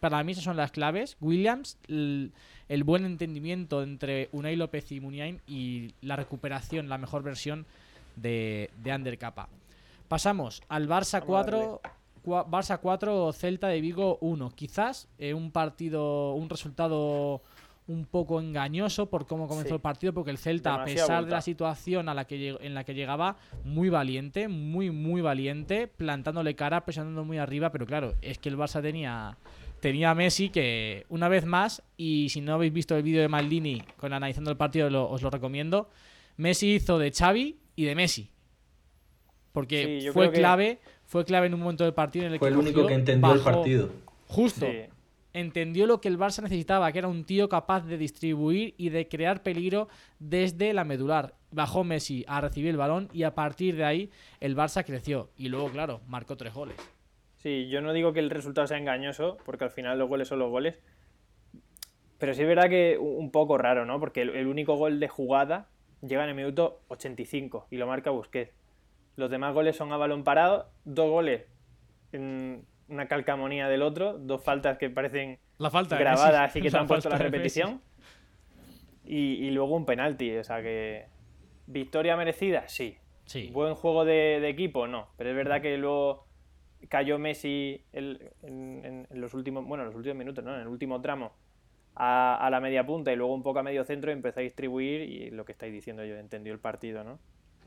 [0.00, 1.16] Para mí esas son las claves.
[1.20, 2.32] Williams, el,
[2.84, 7.66] buen entendimiento entre Unai López y Muniain y la recuperación, la mejor versión
[8.16, 9.18] de, de Ander
[10.08, 11.80] Pasamos al Barça 4,
[12.24, 14.50] Barça 4, Celta de Vigo 1.
[14.50, 17.42] Quizás eh, un partido, un resultado
[17.86, 21.40] un poco engañoso por cómo comenzó el partido, porque el Celta, a pesar de la
[21.40, 26.84] situación a la que en la que llegaba, muy valiente, muy, muy valiente, plantándole cara,
[26.84, 29.36] presionando muy arriba, pero claro, es que el Barça tenía
[29.80, 33.82] tenía Messi que una vez más, y si no habéis visto el vídeo de Maldini
[33.96, 35.88] con analizando el partido, os lo recomiendo,
[36.36, 38.30] Messi hizo de Xavi y de Messi.
[39.52, 40.78] Porque fue clave,
[41.10, 43.40] fue clave en un momento del partido en el fue el único que entendió el
[43.40, 43.90] partido.
[44.28, 44.64] Justo.
[45.32, 49.08] Entendió lo que el Barça necesitaba, que era un tío capaz de distribuir y de
[49.08, 49.88] crear peligro
[50.20, 51.34] desde la medular.
[51.50, 55.30] Bajó Messi a recibir el balón y a partir de ahí el Barça creció.
[55.36, 56.76] Y luego, claro, marcó tres goles.
[57.38, 60.38] Sí, yo no digo que el resultado sea engañoso, porque al final los goles son
[60.38, 60.78] los goles.
[62.18, 63.98] Pero sí es verdad que un poco raro, ¿no?
[63.98, 65.70] Porque el, único gol de jugada
[66.02, 68.59] llega en el minuto 85 y lo marca Busquets.
[69.20, 71.42] Los demás goles son a balón parado, dos goles
[72.12, 76.78] en una calcamonía del otro, dos faltas que parecen la falta grabadas y que te
[76.78, 77.82] han puesto la repetición.
[79.04, 81.04] Y, y, luego un penalti, o sea que.
[81.66, 82.66] ¿Victoria merecida?
[82.66, 82.96] Sí.
[83.26, 83.50] sí.
[83.52, 84.86] ¿Buen juego de, de equipo?
[84.86, 85.08] No.
[85.18, 86.26] Pero es verdad que luego
[86.88, 90.54] cayó Messi en, los últimos, bueno, los últimos minutos, ¿no?
[90.54, 91.32] En el último tramo
[91.94, 95.02] a, la media punta y luego un poco a medio centro y empezó a distribuir
[95.02, 97.18] y lo que estáis diciendo yo, entendió el partido, ¿no?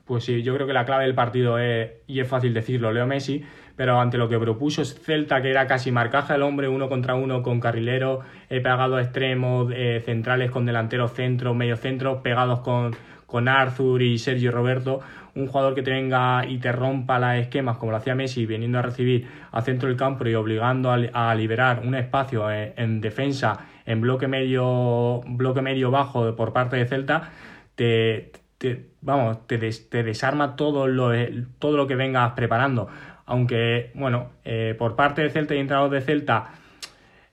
[0.04, 3.06] Pues sí, yo creo que la clave del partido es, y es fácil decirlo, Leo
[3.06, 3.42] Messi,
[3.74, 7.42] pero ante lo que propuso Celta, que era casi marcaje al hombre, uno contra uno
[7.42, 12.94] con carrilero, he pegado a extremos, eh, centrales con delanteros centros, medio centros, pegados con,
[13.26, 15.00] con Arthur y Sergio Roberto,
[15.34, 18.78] un jugador que te venga y te rompa las esquemas como lo hacía Messi, viniendo
[18.78, 24.02] a recibir al centro del campo y obligando a, liberar un espacio en, defensa en
[24.02, 27.30] bloque medio, bloque medio bajo por parte de Celta,
[27.74, 28.30] te,
[29.00, 31.10] vamos, te, te, desarma todo lo,
[31.58, 32.88] todo lo que vengas preparando.
[33.26, 36.52] Aunque, bueno, eh, por parte de Celta y entrenador de Celta,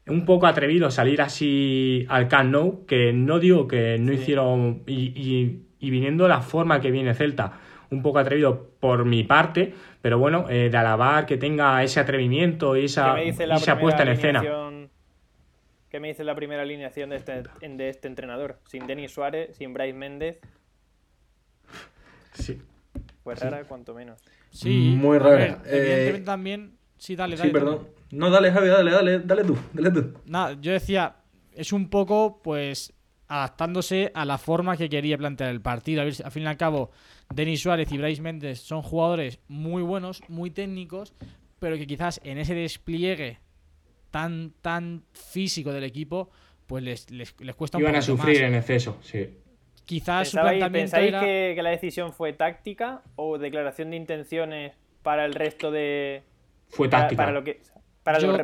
[0.08, 5.64] un poco atrevido salir así al Camp Nou, que no digo que no hicieron, y,
[5.80, 10.46] y, viniendo la forma que viene Celta, un poco atrevido por mi parte, pero bueno,
[10.50, 14.44] eh, de alabar que tenga ese atrevimiento y esa, esa puesta en escena.
[15.90, 18.60] ¿Qué me dice la primera alineación de este, de este entrenador?
[18.66, 20.40] Sin Denis Suárez, sin Bryce Méndez.
[22.34, 22.60] Sí.
[23.24, 24.22] Pues rara, cuanto menos.
[24.50, 25.62] Sí, muy rara.
[25.66, 26.78] Eh, evidentemente también.
[26.98, 27.50] Sí, dale, dale.
[27.50, 27.88] Sí, perdón.
[28.12, 30.14] No, dale, Javi, dale, dale, dale tú, dale tú.
[30.26, 31.16] Nada, yo decía,
[31.54, 32.94] es un poco, pues,
[33.28, 36.02] adaptándose a la forma que quería plantear el partido.
[36.02, 36.92] A ver, al fin y al cabo,
[37.34, 41.14] Denis Suárez y Bryce Méndez son jugadores muy buenos, muy técnicos,
[41.60, 43.40] pero que quizás en ese despliegue
[44.10, 46.30] tan, tan físico del equipo,
[46.68, 49.30] pues les, les, cuesta un Iban a sufrir en exceso, sí.
[49.86, 55.34] Quizás su planteamiento ¿Pensáis que, la decisión fue táctica o declaración de intenciones para el
[55.34, 56.24] resto de...
[56.70, 57.24] Fue táctica.
[57.24, 57.62] Para, lo que,
[58.04, 58.40] para, los,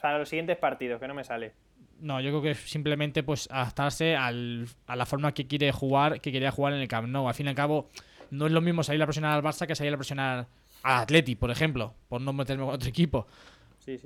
[0.00, 1.52] para los siguientes partidos, que no me sale.
[2.00, 6.32] No, yo creo que simplemente pues adaptarse al, a la forma que quiere jugar, que
[6.32, 7.28] quería jugar en el Camp Nou.
[7.28, 7.88] Al fin y al cabo,
[8.30, 10.46] no es lo mismo salir a presionar al Barça que salir a presionar
[10.82, 13.26] al Atleti, por ejemplo, por no meterme con otro equipo.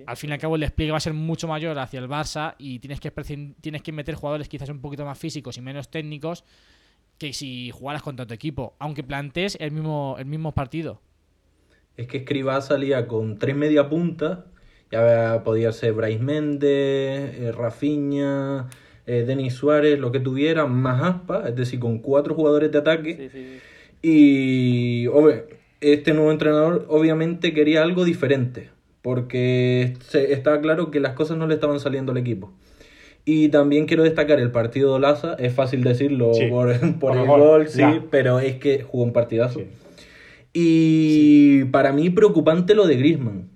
[0.07, 2.55] Al fin y al cabo el despliegue va a ser mucho mayor hacia el Barça
[2.59, 3.11] y tienes que,
[3.61, 6.45] tienes que meter jugadores quizás un poquito más físicos y menos técnicos
[7.19, 11.01] que si jugaras contra tu equipo, aunque plantees el mismo, el mismo partido.
[11.97, 14.39] Es que Escribá salía con tres media puntas
[14.91, 18.69] ya podía ser Bryce Méndez, eh, Rafinha,
[19.07, 23.61] eh, Denis Suárez, lo que tuviera, más aspa, es decir, con cuatro jugadores de ataque.
[24.01, 25.07] Y
[25.81, 28.71] este nuevo entrenador obviamente quería algo diferente,
[29.09, 32.53] porque estaba claro que las cosas no le estaban saliendo al equipo.
[33.25, 37.83] Y también quiero destacar el partido de Laza, es fácil decirlo por, el gol, sí,
[38.11, 39.63] pero es que jugó un partidazo.
[40.53, 43.49] Y para mí preocupante lo de Griezmann.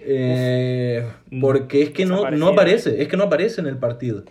[0.00, 1.06] Eh,
[1.38, 4.24] porque es que no, no aparece, es que no aparece en el partido.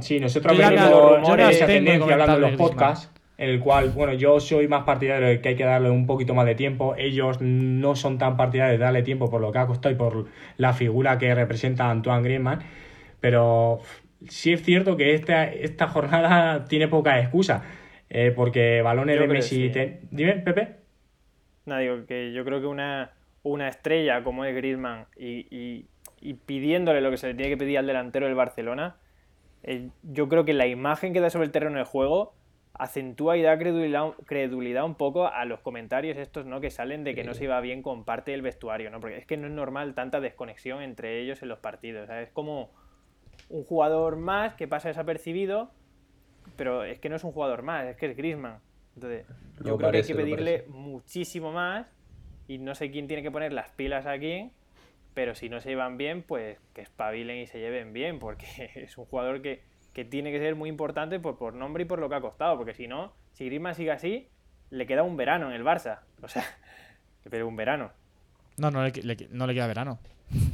[0.00, 3.08] Sí, nosotros vemos esa tendencia hablando de los podcasts,
[3.38, 6.34] en el cual, bueno, yo soy más partidario de que hay que darle un poquito
[6.34, 6.94] más de tiempo.
[6.96, 10.26] Ellos no son tan partidarios de darle tiempo por lo que ha costado y por
[10.56, 12.60] la figura que representa Antoine Griezmann.
[13.20, 13.80] Pero
[14.28, 17.62] sí es cierto que esta, esta jornada tiene poca excusa.
[18.10, 19.72] Eh, porque balones de Messi.
[20.10, 20.76] Dime, Pepe.
[21.64, 25.86] No, digo que yo creo que una una estrella como es Griezmann y,
[26.46, 28.96] pidiéndole lo que se le tiene que pedir al delantero del Barcelona,
[29.64, 32.34] eh, yo creo que la imagen que da sobre el terreno de juego
[32.82, 36.60] acentúa y da credulidad, un poco a los comentarios estos ¿no?
[36.60, 38.98] que salen de que no se iba bien con parte del vestuario, ¿no?
[38.98, 42.10] porque es que no es normal tanta desconexión entre ellos en los partidos.
[42.10, 42.70] Es como
[43.48, 45.70] un jugador más que pasa desapercibido,
[46.56, 48.58] pero es que no es un jugador más, es que es Griezmann.
[48.96, 49.26] Entonces,
[49.64, 51.86] yo creo que hay que pedirle muchísimo más
[52.48, 54.50] y no sé quién tiene que poner las pilas aquí,
[55.14, 58.98] pero si no se llevan bien, pues que espabilen y se lleven bien, porque es
[58.98, 59.62] un jugador que,
[60.04, 62.74] tiene que ser muy importante por, por nombre y por lo que ha costado, porque
[62.74, 64.28] si no, si Griezmann sigue así,
[64.70, 66.00] le queda un verano en el Barça.
[66.22, 66.44] O sea,
[67.30, 67.90] pero un verano.
[68.56, 68.92] No, no le,
[69.30, 69.98] no le queda verano.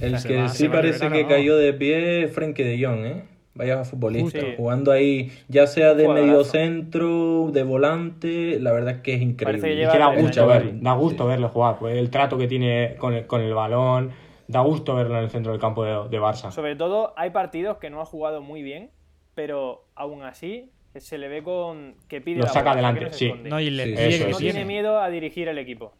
[0.01, 3.25] El que sí parece que cayó de pie es Frenkie de Jong, ¿eh?
[3.55, 9.15] Vaya futbolista, jugando ahí, ya sea de medio centro, de volante, la verdad es que
[9.15, 9.75] es increíble.
[9.75, 13.27] Que da gusto, ver, da gusto verlo jugar, pues el trato que tiene con el,
[13.27, 14.13] con el balón,
[14.47, 16.53] da gusto verlo en el centro del campo de, Barça.
[16.53, 18.91] Sobre todo hay partidos que no ha jugado muy bien,
[19.39, 23.33] pero aún así se le ve con que pide lo saca adelante, sí.
[23.45, 25.93] No, y no tiene miedo a dirigir el equipo.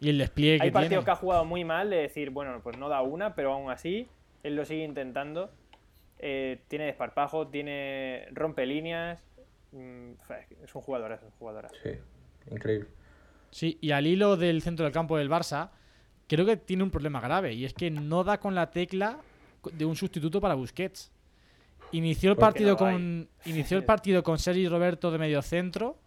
[0.00, 2.88] Y el despliegue Hay partidos que ha jugado muy mal de decir, bueno, pues no
[2.88, 4.08] da una, pero aún así
[4.42, 5.52] él lo sigue intentando
[6.18, 9.22] eh, tiene desparpajo, tiene rompe líneas.
[9.70, 10.14] Mm,
[10.64, 11.68] es un jugador, es un jugador.
[11.84, 11.90] Sí,
[12.50, 12.88] increíble.
[13.52, 15.70] Sí, y al hilo del centro del campo del Barça,
[16.26, 19.20] creo que tiene un problema grave y es que no da con la tecla
[19.72, 21.12] de un sustituto para Busquets.
[21.92, 25.98] Inició el partido con inició el partido con Sergi Roberto de medio centro.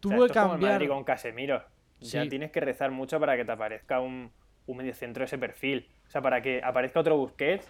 [0.00, 1.62] Tuvo que cambiar con Casemiro.
[2.00, 4.30] Ya tienes que rezar mucho para que te aparezca un,
[4.66, 5.88] un medio centro de ese perfil.
[6.06, 7.66] O sea, para que aparezca otro Busquets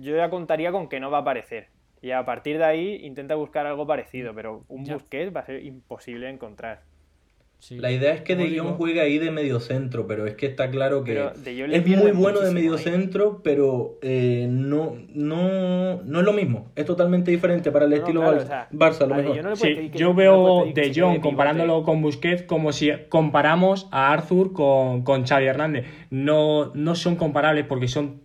[0.00, 1.68] yo ya contaría con que no va a aparecer.
[2.00, 5.64] Y a partir de ahí intenta buscar algo parecido, pero un Busquets va a ser
[5.64, 6.82] imposible encontrar.
[7.70, 10.70] La idea es que De Jong juegue ahí de medio centro, pero es que está
[10.70, 16.32] claro que es muy bueno de medio centro, pero eh, no, no, no es lo
[16.32, 16.70] mismo.
[16.76, 19.06] Es totalmente diferente para el estilo Barça.
[19.06, 19.92] lo mejor.
[19.92, 25.46] yo veo De Jong comparándolo con Busquets como si comparamos a Arthur con, con Xavi
[25.46, 25.86] Hernández.
[26.10, 28.20] No, no son comparables porque son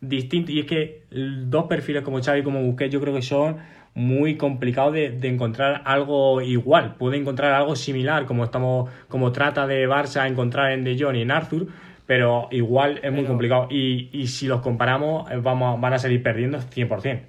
[0.00, 0.54] distintos.
[0.54, 3.58] Y es que dos perfiles como Xavi y como Busquets yo creo que son
[3.98, 6.94] muy complicado de, encontrar algo igual.
[6.94, 11.22] Puede encontrar algo similar, como estamos, como trata de Barça encontrar en De Jong y
[11.22, 11.66] en Arthur,
[12.06, 13.66] pero igual es muy complicado.
[13.70, 17.22] Y, si los comparamos, eh, vamos, van a salir perdiendo 100%.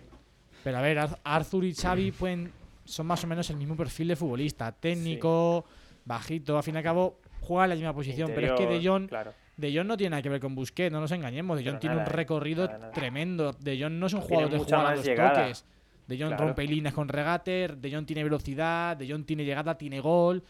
[0.63, 2.51] Pero a ver, Arthur y Xavi pueden,
[2.85, 4.71] son más o menos el mismo perfil de futbolista.
[4.71, 5.65] Técnico,
[6.05, 8.31] bajito, al fin y al cabo juegan la misma posición.
[8.35, 9.09] pero es que De Jong...
[9.57, 11.57] De Jong no tiene nada que ver con Busquets, no nos engañemos.
[11.57, 12.05] De Jong tiene un ¿eh?
[12.05, 13.51] recorrido tremendo.
[13.53, 15.65] De Jong no es un jugador de jugar a los toques.
[16.09, 19.99] De Jong rompe líneas con regater, De Jong tiene velocidad, De Jong tiene llegada, tiene
[19.99, 20.41] gol.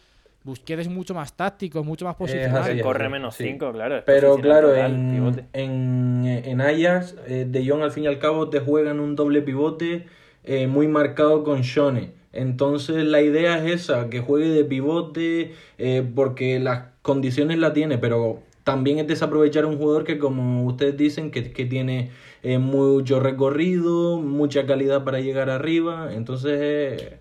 [0.42, 2.80] Busquets es mucho más táctico, mucho más posicional.
[2.80, 4.02] corre menos 5, claro.
[4.06, 8.92] Pero claro, en, en, Ajax, eh, De Jong al fin y al cabo te juega
[8.92, 10.06] en un doble pivote
[10.44, 12.12] eh, muy marcado con Shone.
[12.32, 17.98] Entonces la idea es esa, que juegue de pivote eh, porque las condiciones la tiene,
[17.98, 22.10] pero también es desaprovechar un jugador que como ustedes dicen que, que tiene
[22.42, 27.14] eh, mucho recorrido, mucha calidad para llegar arriba, entonces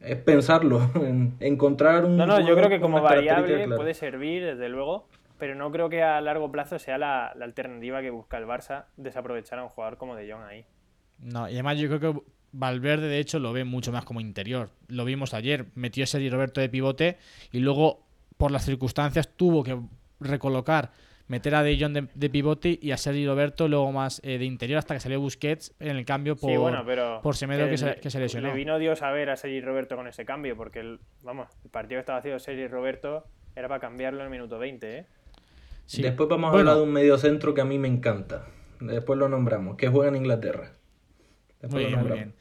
[0.00, 0.90] es pensarlo,
[1.40, 2.16] encontrar un...
[2.16, 5.08] No, no, yo creo que como variable puede servir, desde luego,
[5.38, 9.58] pero no creo que a largo plazo sea la, alternativa que busca el Barça desaprovechar
[9.58, 10.64] a un jugador como De Jong ahí.
[11.18, 12.20] No, y además yo creo que
[12.52, 14.70] Valverde de hecho lo ve mucho más como interior.
[14.86, 17.18] Lo vimos ayer, metió a Sergi Roberto de pivote
[17.50, 18.04] y luego
[18.36, 19.76] por las circunstancias tuvo que
[20.20, 20.92] recolocar
[21.26, 24.78] meter a De Jong de, pivote y a Sergi Roberto luego más eh, de interior
[24.78, 28.48] hasta que salió Busquets en el cambio por, por Semedo que, se, que, se, lesionó.
[28.48, 31.70] Le vino Dios a ver a Sergi Roberto con ese cambio porque el, vamos, el
[31.70, 33.24] partido que estaba haciendo Sergi Roberto
[33.56, 34.98] era para cambiarlo en el minuto 20.
[34.98, 35.06] ¿eh?
[35.98, 38.46] Después vamos a hablar de un medio centro que a mí me encanta.
[38.80, 40.72] Después lo nombramos, que juega en Inglaterra.
[41.70, 42.34] muy bien.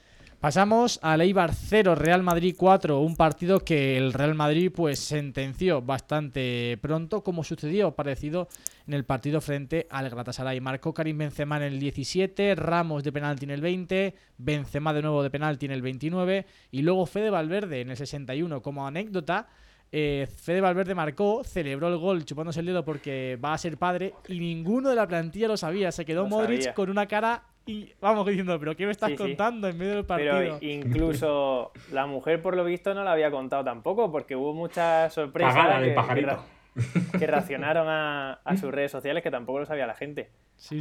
[0.43, 5.81] Pasamos al Eibar 0, Real Madrid 4, un partido que el Real Madrid pues sentenció
[5.81, 8.49] bastante pronto, como sucedió parecido
[8.85, 10.59] en el partido frente al Galatasaray.
[10.59, 15.23] Marcó Karim Benzema en el 17, Ramos de penalti en el 20, Benzema de nuevo
[15.23, 18.61] de penalti en el 29 y luego Fede Valverde en el 61.
[18.61, 19.47] Como anécdota,
[19.93, 24.13] eh, Fede Valverde marcó, celebró el gol chupándose el dedo porque va a ser padre
[24.27, 25.93] y ninguno de la plantilla lo sabía.
[25.93, 29.77] Se quedó Modric con una cara y vamos diciendo, pero ¿qué me estás contando en
[29.77, 30.33] medio del partido?
[30.37, 35.13] Pero incluso la mujer, por lo visto, no lo había contado tampoco, porque hubo muchas
[35.13, 40.29] sorpresas que, que, reaccionaron a, sus redes sociales que tampoco lo sabía la gente.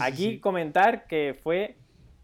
[0.00, 1.76] Aquí comentar que fue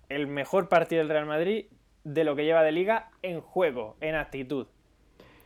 [0.09, 1.67] el mejor partido del Real Madrid
[2.03, 4.67] de lo que lleva de liga en juego, en actitud.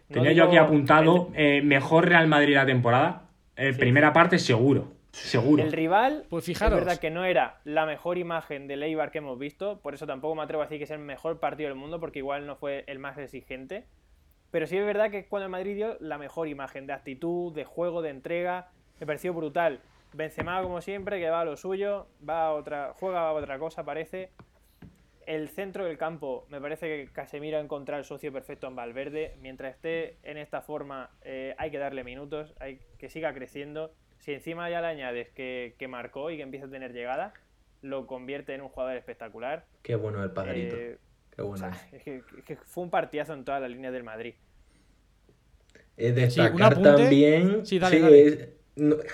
[0.09, 3.29] Tenía yo aquí apuntado eh, mejor Real Madrid la temporada.
[3.57, 4.93] Eh, primera parte, seguro.
[5.13, 5.63] Seguro.
[5.63, 6.79] El rival, pues fijaros.
[6.79, 10.07] es verdad que no era la mejor imagen de Leibar que hemos visto, por eso
[10.07, 12.57] tampoco me atrevo a decir que es el mejor partido del mundo, porque igual no
[12.57, 13.85] fue el más exigente.
[14.51, 17.65] Pero sí es verdad que cuando el Madrid dio la mejor imagen de actitud, de
[17.65, 18.71] juego, de entrega,
[19.01, 19.81] me pareció brutal.
[20.15, 23.85] Benzema, como siempre, que va a lo suyo, va a otra, juega a otra cosa,
[23.85, 24.31] parece.
[25.27, 29.37] El centro del campo, me parece que Casemiro ha encontrado el socio perfecto en Valverde.
[29.41, 33.93] Mientras esté en esta forma, eh, hay que darle minutos, hay que siga creciendo
[34.23, 37.35] si encima ya le añades que, marcó y que empieza a tener llegada,
[37.83, 39.67] lo convierte en un jugador espectacular.
[39.83, 40.77] Qué bueno el pajarito.
[40.77, 40.99] Eh,
[41.35, 41.71] Qué bueno.
[41.91, 44.35] es, que, fue un partidazo en toda la línea del Madrid.
[45.97, 48.55] Es destacar también sí, dale,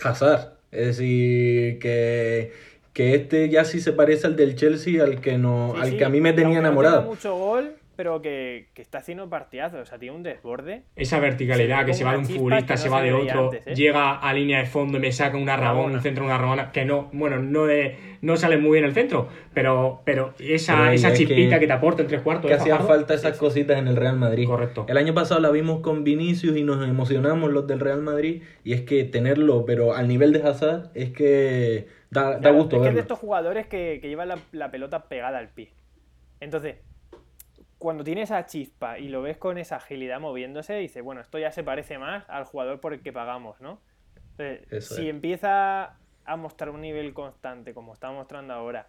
[0.02, 0.58] Hazard.
[0.70, 2.52] Es decir, que,
[2.92, 6.10] que este ya sí se parece al del Chelsea, al que no, al que a
[6.10, 7.02] mí me tenía enamorado.
[7.02, 10.84] mucho gol, pero que, está haciendo partidazos, o sea, tiene un desborde.
[10.94, 13.74] Esa verticalidad que se va de un futbolista, se, va de otro, ¿eh?
[13.74, 16.84] llega a línea de fondo y me saca una rabona, un centro una rabona, que
[16.84, 17.66] no, bueno, no,
[18.22, 22.06] no sale muy bien el centro, pero, pero esa, esa chispita que, te aporta en
[22.06, 22.48] tres cuartos.
[22.48, 24.46] Que hacía falta esas cositas en el Real Madrid.
[24.46, 24.86] Correcto.
[24.88, 28.74] El año pasado la vimos con Vinicius y nos emocionamos los del Real Madrid, y
[28.74, 32.76] es que tenerlo, pero al nivel de Hazard, es que da, gusto.
[32.76, 35.70] Es que es de estos jugadores que, que llevan la, la pelota pegada al pie.
[36.38, 36.76] Entonces,
[37.78, 41.52] cuando tiene esa chispa y lo ves con esa agilidad moviéndose, dice, bueno, esto ya
[41.52, 43.80] se parece más al jugador por el que pagamos, ¿no?
[44.80, 48.88] si empieza a mostrar un nivel constante como está mostrando ahora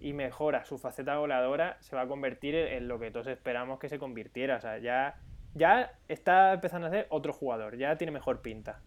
[0.00, 3.88] y mejora su faceta goleadora, se va a convertir en lo que todos esperamos que
[3.88, 4.56] se convirtiera.
[4.56, 5.20] O sea, ya,
[5.54, 8.80] ya está empezando a ser otro jugador, ya tiene mejor pinta.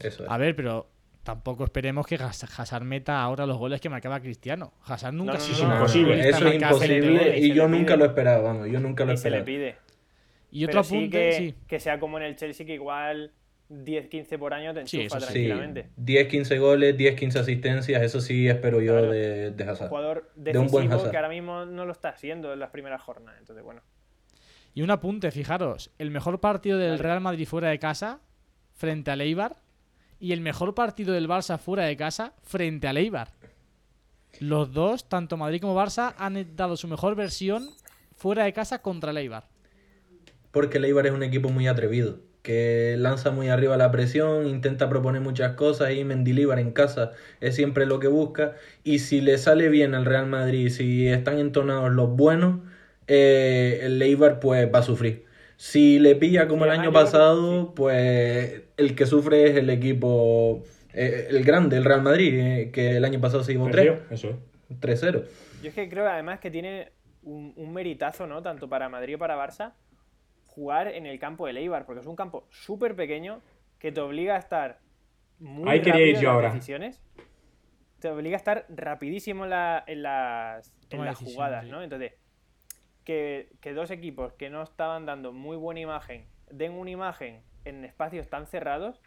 [0.00, 0.30] Eso es.
[0.30, 0.91] A ver, pero
[1.22, 4.72] tampoco esperemos que Hazard meta ahora los goles que marcaba Cristiano.
[4.84, 6.28] Hazard nunca es imposible.
[6.28, 9.44] Eso es imposible y, yo nunca lo esperaba, vamos, yo nunca lo esperaba.
[9.44, 9.76] se le pide.
[10.50, 13.32] Y otro apunte, sí que, sea como en el Chelsea que igual
[13.70, 15.88] 10-15 por año te enchufa tranquilamente.
[15.98, 19.84] 10-15 goles, 10-15 asistencias, eso sí espero yo de, de Hazard.
[19.84, 21.10] Un jugador de un buen Hazard.
[21.10, 23.80] que ahora mismo no lo está haciendo en las primeras jornadas, entonces bueno.
[24.74, 28.20] Y un apunte, fijaros, el mejor partido del Real Madrid fuera de casa
[28.74, 29.61] frente al Eibar
[30.22, 33.32] y el mejor partido del Barça fuera de casa frente al Eibar.
[34.38, 37.68] Los dos, tanto Madrid como Barça, han dado su mejor versión
[38.14, 39.48] fuera de casa contra el Eibar.
[40.52, 44.88] Porque el Eibar es un equipo muy atrevido, que lanza muy arriba la presión, intenta
[44.88, 47.10] proponer muchas cosas y Mendilíbar en casa
[47.40, 48.54] es siempre lo que busca.
[48.84, 52.60] Y si le sale bien al Real Madrid, si están entonados los buenos,
[53.08, 55.24] eh, el Eibar pues va a sufrir.
[55.62, 61.28] Si le pilla como el año pasado, pues el que sufre es el equipo, eh,
[61.30, 64.10] el grande, el Real Madrid, eh, que el año pasado se llevó 3.
[64.10, 64.40] Eso
[64.80, 65.24] 3-0.
[65.62, 66.90] Yo es que creo además que tiene
[67.22, 68.42] un, un, meritazo, ¿no?
[68.42, 69.74] Tanto para Madrid como para Barça,
[70.46, 73.40] jugar en el campo de Eibar, porque es un campo súper pequeño
[73.78, 74.80] que te obliga a estar
[75.38, 77.00] muy Ahí rápido en las decisiones.
[78.00, 81.84] Te obliga a estar rapidísimo en, la, en las, en las jugadas, ¿no?
[81.84, 82.14] Entonces,
[83.04, 88.28] que, dos equipos que no estaban dando muy buena imagen den una imagen en espacios
[88.28, 89.00] tan cerrados,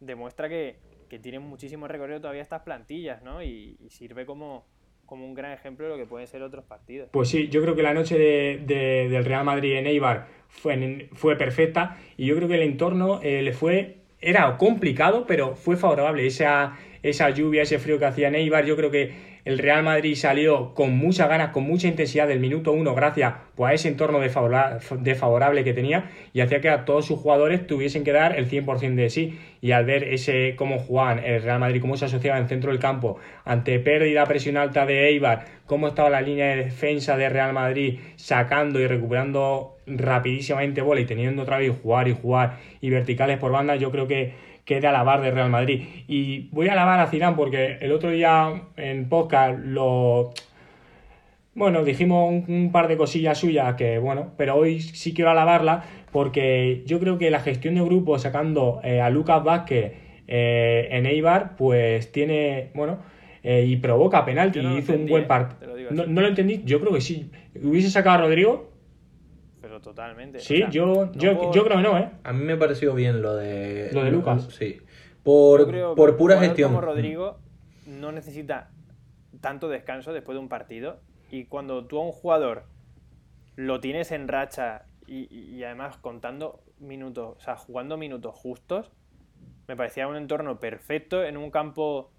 [0.00, 0.78] demuestra que,
[1.22, 3.40] tienen muchísimo recorrido todavía estas plantillas, ¿no?
[3.40, 4.66] Y, sirve como,
[5.06, 7.08] como un gran ejemplo de lo que pueden ser otros partidos.
[7.12, 11.36] Pues sí, yo creo que la noche de, del Real Madrid en Eibar fue, fue
[11.36, 16.26] perfecta y yo creo que el entorno eh, le fue era complicado, pero fue favorable.
[16.26, 20.14] Esa, esa lluvia, ese frío que hacía en Eibar, yo creo que el Real Madrid
[20.14, 24.18] salió con muchas ganas, con mucha intensidad del minuto uno gracias pues, a ese entorno
[24.20, 28.94] desfavorable que tenía y hacía que a todos sus jugadores tuviesen que dar el 100%
[28.94, 29.38] de sí.
[29.60, 32.80] Y al ver ese cómo jugaban el Real Madrid, cómo se asociaba en centro del
[32.80, 37.52] campo, ante pérdida presión alta de Eibar, cómo estaba la línea de defensa de Real
[37.52, 43.38] Madrid sacando y recuperando rapidísimamente bola y teniendo otra vez jugar y jugar y verticales
[43.38, 45.82] por banda, yo creo que que de alabar de Real Madrid.
[46.08, 50.32] Y voy a alabar a Zidane porque el otro día en podcast lo...
[51.54, 56.82] Bueno, dijimos un, par de cosillas suyas que, bueno, pero hoy sí quiero alabarla porque
[56.84, 59.92] yo creo que la gestión de grupo sacando eh, a Lucas Vázquez
[60.26, 62.98] eh, en Eibar, pues tiene, bueno,
[63.44, 65.74] eh, y provoca penalti y hizo un buen partido.
[65.92, 67.30] No, no, lo entendí, yo creo que sí.
[67.62, 68.73] ¿Hubiese sacado a Rodrigo?
[69.84, 70.40] Totalmente.
[70.40, 72.10] Sí, yo, yo, yo creo que no, ¿eh?
[72.24, 73.90] A mí me pareció bien lo de...
[73.92, 74.48] Lo de Lucas.
[74.50, 74.80] Sí.
[75.22, 76.70] Por, por pura gestión.
[76.70, 77.38] como Rodrigo
[77.86, 78.70] no necesita
[79.40, 82.64] tanto descanso después de un partido y cuando tú a un jugador
[83.56, 88.90] lo tienes en racha y, además contando minutos, o sea, jugando minutos justos,
[89.68, 92.10] me parecía un entorno perfecto en un campo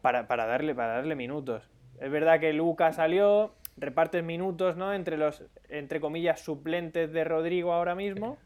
[0.00, 1.70] para, para, darle, para darle minutos.
[2.00, 4.92] Es verdad que Lucas salió, repartes minutos, ¿no?
[4.92, 8.38] Entre los, entre comillas, suplentes de Rodrigo ahora mismo.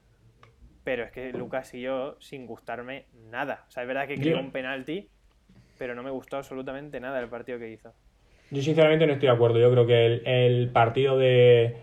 [0.84, 3.64] Pero es que Lucas siguió sin gustarme nada.
[3.68, 5.08] O sea, es verdad que creó un penalti,
[5.78, 7.92] pero no me gustó absolutamente nada el partido que hizo.
[8.50, 9.58] Yo sinceramente no estoy de acuerdo.
[9.58, 11.76] Yo creo que el, partido de,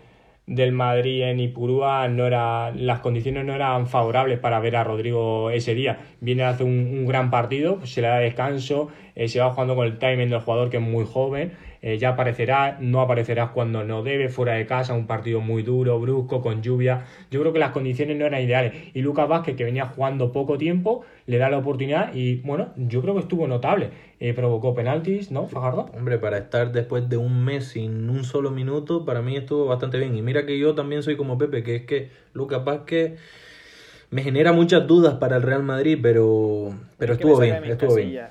[0.46, 5.50] del Madrid en Ipurúa no era las condiciones no eran favorables para ver a Rodrigo
[5.50, 5.98] ese día.
[6.20, 9.86] Viene a hacer un, gran partido, se le da descanso, eh, se va jugando con
[9.86, 11.52] el timing del jugador que es muy joven
[11.82, 15.98] eh, ya aparecerá, no aparecerás cuando no debe, fuera de casa, un partido muy duro,
[15.98, 17.06] brusco, con lluvia.
[17.30, 18.72] Yo creo que las condiciones no eran ideales.
[18.94, 23.02] Y Lucas Vázquez, que venía jugando poco tiempo, le da la oportunidad y bueno, yo
[23.02, 23.90] creo que estuvo notable.
[24.20, 25.90] Eh, provocó penaltis, ¿no, Fajardo?
[25.94, 29.98] Hombre, para estar después de un mes sin un solo minuto, para mí estuvo bastante
[29.98, 30.16] bien.
[30.16, 33.18] Y mira que yo también soy como Pepe, que es que Lucas Vázquez
[34.10, 38.28] me genera muchas dudas para el Real Madrid, pero, pero estuvo bien, estuvo bien.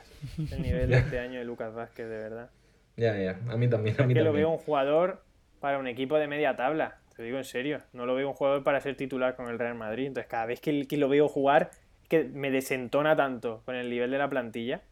[0.51, 2.49] El nivel de este año de Lucas Vázquez, de verdad.
[3.01, 3.95] Ya, ya, a mí también.
[3.99, 5.23] A mí que lo veo un jugador
[5.59, 6.99] para un equipo de media tabla.
[7.15, 7.81] Te digo en serio.
[7.93, 10.05] No lo veo un jugador para ser titular con el Real Madrid.
[10.05, 11.71] Entonces, cada vez que, lo veo jugar,
[12.07, 14.83] que me desentona tanto con el nivel de la plantilla.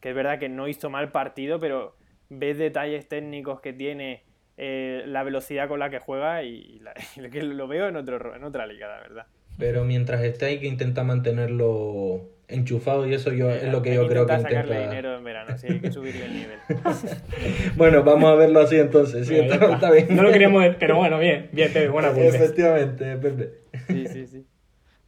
[0.00, 1.96] Que es verdad que no hizo mal partido, pero
[2.28, 4.24] ves detalles técnicos que tiene,
[4.58, 6.82] eh, la velocidad con la que juega y,
[7.16, 9.26] lo veo en, otro, en otra liga, la verdad.
[9.56, 14.06] Pero mientras esté hay que intentar mantenerlo enchufado y eso yo es lo que yo
[14.08, 14.62] creo que intenta.
[14.62, 16.58] dinero en verano, sí, hay que subirle el nivel.
[17.76, 19.26] bueno, vamos a verlo así entonces.
[19.26, 20.14] Sí, está, bien.
[20.14, 22.28] No lo queríamos, pero bueno, bien, bien, Pepe, buena punta.
[22.28, 23.50] Efectivamente, Pepe.
[23.88, 24.46] Sí, sí, sí.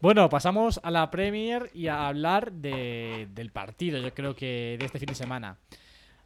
[0.01, 4.87] Bueno, pasamos a la Premier y a hablar de, del partido, yo creo que de
[4.87, 5.59] este fin de semana.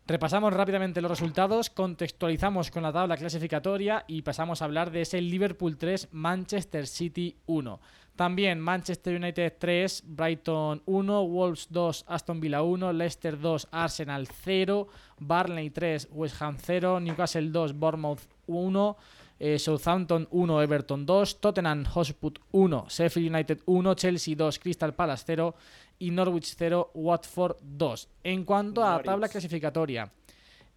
[0.04, 5.20] Repasamos rápidamente los resultados, contextualizamos con la tabla clasificatoria y pasamos a hablar de ese
[5.20, 7.80] Liverpool 3, Manchester City 1.
[8.16, 14.86] También Manchester United 3, Brighton 1, Wolves 2, Aston Villa 1, Leicester 2, Arsenal 0,
[15.18, 18.96] Barney 3, West Ham 0, Newcastle 2, Bournemouth 1,
[19.38, 25.24] eh, Southampton 1, Everton 2, Tottenham Hotspur 1, Sheffield United 1, Chelsea 2, Crystal Palace
[25.26, 25.54] 0
[25.98, 28.08] y Norwich 0, Watford 2.
[28.24, 30.12] En cuanto a la tabla clasificatoria,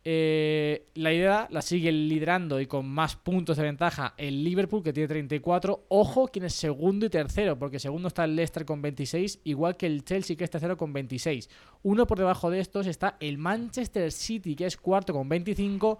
[0.07, 4.93] eh, la idea la sigue liderando y con más puntos de ventaja el Liverpool, que
[4.93, 5.85] tiene 34.
[5.89, 9.87] Ojo, quien es segundo y tercero, porque segundo está el Leicester con 26, igual que
[9.87, 11.49] el Chelsea, que es tercero con 26.
[11.81, 15.99] Uno por debajo de estos está el Manchester City, que es cuarto con 25.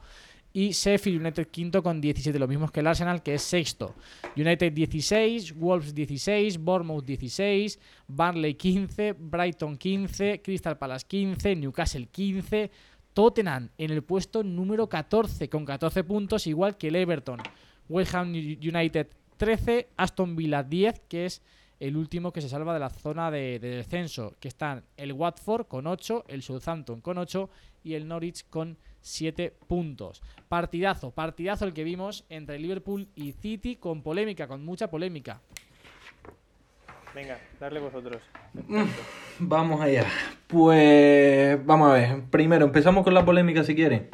[0.53, 3.93] Y Sheffield United quinto con 17, lo mismo que el Arsenal, que es sexto.
[4.37, 7.77] United 16, Wolves 16, Bournemouth 16,
[8.07, 12.71] Barley 15, Brighton 15, Crystal Palace 15, Newcastle 15,
[13.15, 17.39] Tottenham en el puesto número 14 con 14 puntos, igual que el Everton.
[17.87, 19.07] West Ham United
[19.37, 21.41] 13, Aston Villa 10, que es
[21.79, 25.87] el último que se salva de la zona de, descenso, que están el Watford con
[25.87, 27.49] 8, el Southampton con 8
[27.85, 30.21] y el Norwich con 7 puntos.
[30.49, 35.41] Partidazo, partidazo el que vimos entre Liverpool y City con polémica, con mucha polémica.
[37.15, 38.21] Venga, darle vosotros.
[38.53, 38.83] Mm,
[39.39, 40.03] vamos allá.
[40.47, 42.21] Pues vamos a ver.
[42.29, 44.09] Primero, empezamos con la polémica si quieren.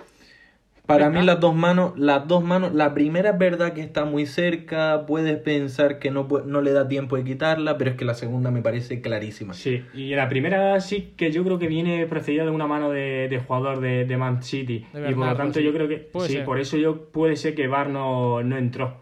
[0.86, 4.26] Para mí las dos manos, las dos manos, la primera es verdad que está muy
[4.26, 8.14] cerca, puedes pensar que no, no le da tiempo de quitarla, pero es que la
[8.14, 9.54] segunda me parece clarísima.
[9.54, 13.42] Sí, y la primera sí que yo creo que viene precedida de una mano de,
[13.48, 14.86] jugador de, Man City.
[14.94, 17.68] y por lo tanto pues yo creo que sí, por eso yo puede ser que
[17.68, 18.98] Bar no, no entró.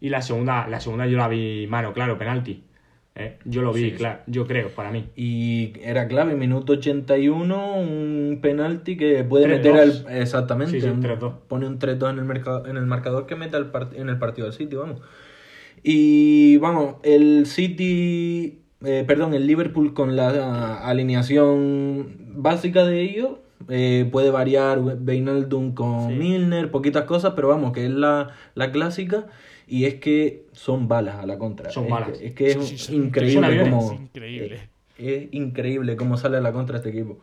[0.00, 2.67] Y la segunda, la segunda yo la vi mano, claro, penalti.
[3.18, 3.38] ¿Eh?
[3.44, 5.06] Yo lo vi, claro, yo creo, para mí.
[5.16, 10.06] Y era clave, minuto 81, un penalti que puede meter al...
[10.10, 10.80] Exactamente,
[11.48, 14.56] pone un 3-2 en, el en el marcador que mete al en el partido del
[14.56, 15.00] City, vamos.
[15.82, 23.30] Y vamos, el City, eh, perdón, el Liverpool con la alineación básica de ellos,
[23.68, 29.26] eh, puede variar Beinaldum con Milner, poquitas cosas, pero vamos, que es la, la clásica.
[29.66, 31.70] Y es que son balas a la contra.
[31.70, 32.20] Son balas.
[32.20, 33.92] Es que es increíble como.
[33.92, 34.68] Es increíble.
[34.98, 37.20] Es, increíble cómo sale a la contra este equipo.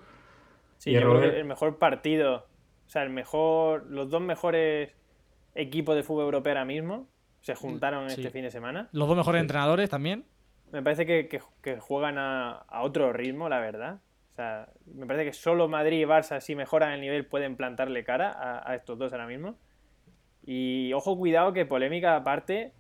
[0.78, 2.46] Sí, yo creo que el mejor partido,
[2.86, 4.96] o sea, el mejor, los dos mejores
[5.54, 7.08] equipos de fútbol europeo ahora mismo
[7.42, 8.88] se juntaron este fin de semana.
[8.94, 10.24] Los dos mejores entrenadores también.
[10.72, 11.40] Me parece que,
[11.80, 14.00] juegan a, a, otro ritmo, la verdad.
[14.32, 18.06] O sea, me parece que solo Madrid y Barça, si mejoran el nivel, pueden plantarle
[18.06, 19.58] cara a, a estos dos ahora mismo.
[20.46, 22.72] Y ojo, cuidado que polémica aparte,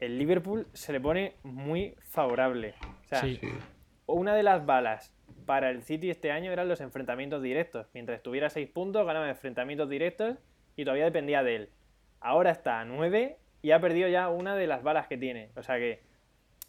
[0.00, 2.74] el Liverpool se le pone muy favorable.
[3.04, 3.22] O sea,
[4.06, 5.14] una de las balas
[5.46, 7.86] para el City este año eran los enfrentamientos directos.
[7.92, 10.38] Mientras estuviera a 6 puntos, ganaba enfrentamientos directos
[10.76, 11.70] y todavía dependía de él.
[12.20, 15.50] Ahora está a 9 y ha perdido ya una de las balas que tiene.
[15.56, 16.02] O sea que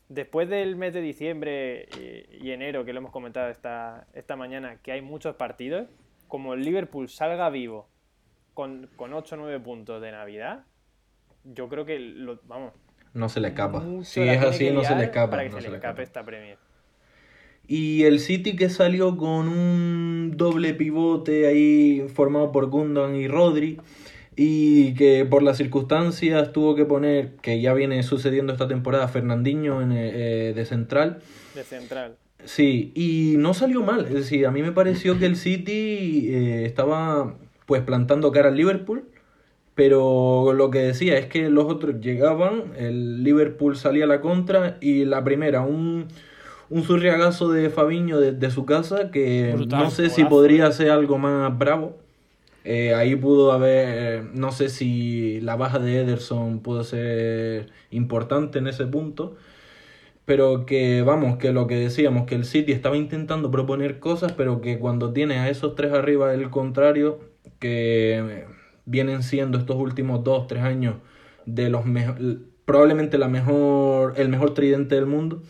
[0.10, 1.88] después del mes de diciembre
[2.32, 5.88] y, enero, que lo hemos comentado esta, esta mañana, que hay muchos partidos,
[6.28, 7.88] como el Liverpool salga vivo
[8.54, 10.66] con, con 8 o 9 puntos de Navidad,
[11.44, 12.74] yo creo que, lo, vamos...
[13.14, 13.84] No se le escapa.
[14.04, 15.32] Si es así, no se le escapa.
[15.32, 16.58] Para que no se, le escape, esta Premier.
[17.68, 23.80] Y el City que salió con un doble pivote ahí formado por Gundogan y Rodri
[24.36, 29.82] y que por las circunstancias tuvo que poner, que ya viene sucediendo esta temporada, Fernandinho
[29.82, 31.22] en, eh, de central.
[31.54, 32.16] De central.
[32.46, 34.06] Sí, y no salió mal.
[34.06, 37.36] Es decir, a mí me pareció que el City eh, estaba
[37.66, 39.06] pues plantando cara al Liverpool.
[39.84, 44.78] Pero lo que decía es que los otros llegaban, el Liverpool salía a la contra
[44.80, 46.08] y la primera, un,
[46.70, 51.58] un zurriagazo de Fabiño de, su casa que no sé si podría ser algo más
[51.58, 51.98] bravo.
[52.64, 58.68] Eh, ahí pudo haber, no sé si la baja de Ederson pudo ser importante en
[58.68, 59.36] ese punto,
[60.26, 64.62] pero que vamos, que lo que decíamos, que el City estaba intentando proponer cosas, pero
[64.62, 67.20] que cuando tiene a esos tres arriba el contrario,
[67.58, 68.46] que
[68.86, 70.96] vienen siendo estos últimos dos, tres años
[71.46, 71.84] de los
[72.66, 75.42] probablemente la mejor, el mejor tridente del mundo,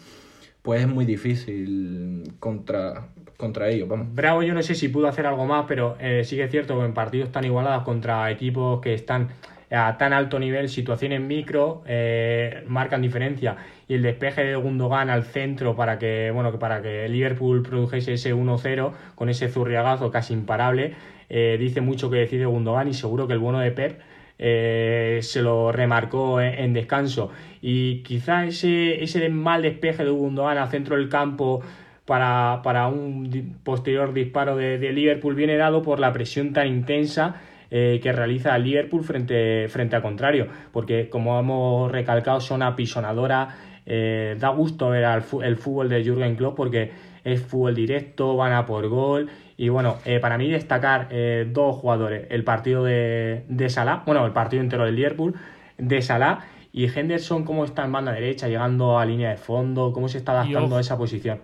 [0.61, 3.87] pues es muy difícil contra, contra ellos.
[3.87, 4.13] Vamos.
[4.13, 6.79] Bravo, yo no sé si pudo hacer algo más, pero eh, sí que es cierto
[6.79, 9.29] que en partidos tan igualados contra equipos que están
[9.71, 13.55] a tan alto nivel, situaciones micro eh, marcan diferencia.
[13.87, 18.33] Y el despeje de Gundogan al centro para que, bueno, para que Liverpool produjese ese
[18.35, 20.95] 1-0 con ese zurriagazo casi imparable,
[21.33, 24.01] eh, dice mucho que decide Gundogan y seguro que el bueno de Pep
[24.37, 27.31] eh, se lo remarcó en, descanso.
[27.61, 31.61] Y quizá ese, ese mal despeje de Gundogan al centro del campo
[32.05, 38.01] para, para un posterior disparo de, Liverpool viene dado por la presión tan intensa eh,
[38.03, 43.55] que realiza Liverpool frente, frente a contrario, porque como hemos recalcado son apisonadoras,
[43.85, 46.91] eh, da gusto ver el, el fútbol de Jürgen Klopp porque
[47.23, 49.29] es fútbol directo, van a por gol
[49.61, 51.09] y bueno, eh, para mí destacar
[51.47, 55.35] dos jugadores, el partido de, de Salah, bueno, el partido entero del Liverpool,
[55.77, 60.07] de Salah y Henderson cómo está en banda derecha, llegando a línea de fondo, cómo
[60.07, 61.41] se está adaptando a esa posición.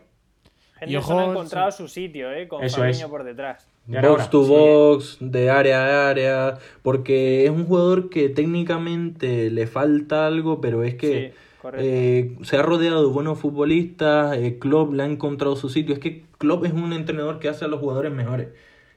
[0.80, 2.48] Henderson ha encontrado su sitio, ¿eh?
[2.48, 3.68] Con Eso por detrás.
[3.88, 10.28] Box to box, de área a área, porque es un jugador que técnicamente le falta
[10.28, 11.34] algo, pero es que
[11.78, 16.00] eh, se ha rodeado de buenos futbolistas, eh, Klopp le ha encontrado su sitio, es
[16.00, 18.50] que Klopp es un entrenador que hace a los jugadores mejores.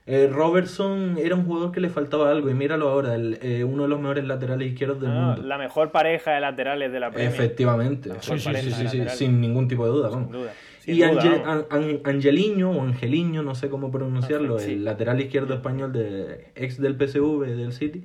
[0.07, 3.89] Eh, Robertson era un jugador que le faltaba algo y míralo ahora, eh, uno de
[3.89, 5.43] los mejores laterales izquierdos del mundo.
[5.43, 7.33] La mejor pareja de laterales de la Premier.
[7.33, 10.11] Efectivamente, sí, sí, sí, sin ningún tipo de duda.
[10.87, 16.95] y Angeliño o Angeliño, no sé cómo pronunciarlo, el lateral izquierdo español de ex del
[16.95, 18.03] PSV del City,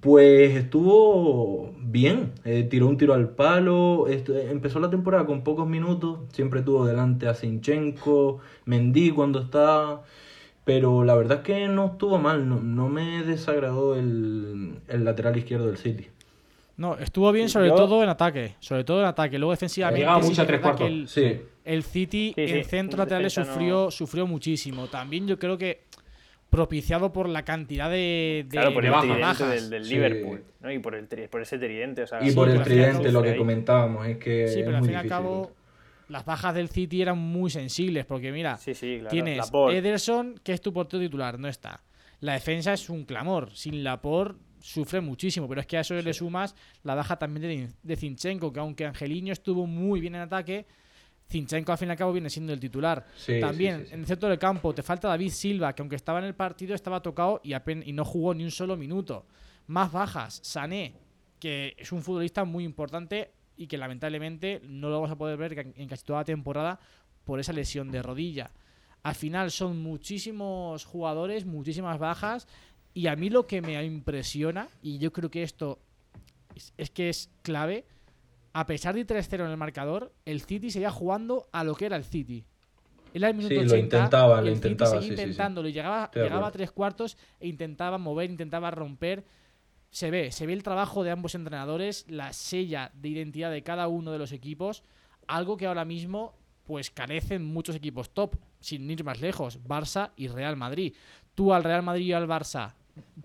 [0.00, 6.20] pues estuvo bien, eh, tiró un tiro al palo, empezó la temporada con pocos minutos,
[6.32, 10.02] siempre tuvo delante a Sinchenko, Mendy cuando estaba
[10.64, 15.76] pero la verdad es que no estuvo mal, no, me desagradó el, lateral izquierdo del
[15.76, 16.08] City.
[16.76, 19.38] No, estuvo bien sobre todo en ataque, sobre todo en ataque.
[19.38, 20.88] Luego defensivamente Llegaba mucho a tres cuartos.
[20.88, 21.40] El, sí.
[21.64, 24.88] el City en centro lateral sufrió, sufrió muchísimo.
[24.88, 25.82] También yo creo que
[26.54, 30.72] propiciado por la cantidad de, claro, por el tridente del, del Liverpool ¿no?
[30.72, 32.02] y por, el, por ese tridente.
[32.02, 34.48] O sea, y por el tridente, lo que comentábamos, es que.
[34.48, 35.52] Sí, pero al fin y al cabo
[36.08, 38.58] las bajas del City eran muy sensibles, porque mira,
[39.10, 41.82] tienes Ederson, que es tu portero titular, no está.
[42.20, 43.50] La defensa es un clamor.
[43.54, 47.96] Sin Lapor sufre muchísimo, pero es que a eso le sumas la baja también de,
[47.96, 50.66] Zinchenko, que aunque Angeliño estuvo muy bien en ataque,
[51.30, 53.06] Zinchenko al fin y al cabo viene siendo el titular.
[53.40, 56.34] También en el centro del campo te falta David Silva, que aunque estaba en el
[56.34, 59.26] partido estaba tocado y, y no jugó ni un solo minuto.
[59.66, 60.94] Más bajas, Sané,
[61.40, 65.72] que es un futbolista muy importante y que lamentablemente no lo vamos a poder ver
[65.76, 66.80] en casi toda la temporada
[67.24, 68.50] por esa lesión de rodilla.
[69.02, 72.46] Al final son muchísimos jugadores, muchísimas bajas
[72.94, 75.80] y a mí lo que me impresiona, y yo creo que esto
[76.76, 77.84] es, que es clave,
[78.54, 81.96] a pesar de 3-0 en el marcador, el City seguía jugando a lo que era
[81.96, 82.46] el City.
[83.12, 84.92] Era el minuto sí, lo intentaba, lo intentaba.
[84.92, 89.24] Seguía intentándolo, llegaba, llegaba a tres cuartos e intentaba mover, intentaba romper
[89.94, 93.86] se ve, se ve el trabajo de ambos entrenadores, la sella de identidad de cada
[93.86, 94.82] uno de los equipos,
[95.28, 96.34] algo que ahora mismo
[96.64, 100.94] pues carecen muchos equipos top, sin ir más lejos, Barça y Real Madrid.
[101.36, 102.74] Tú al Real Madrid y al Barça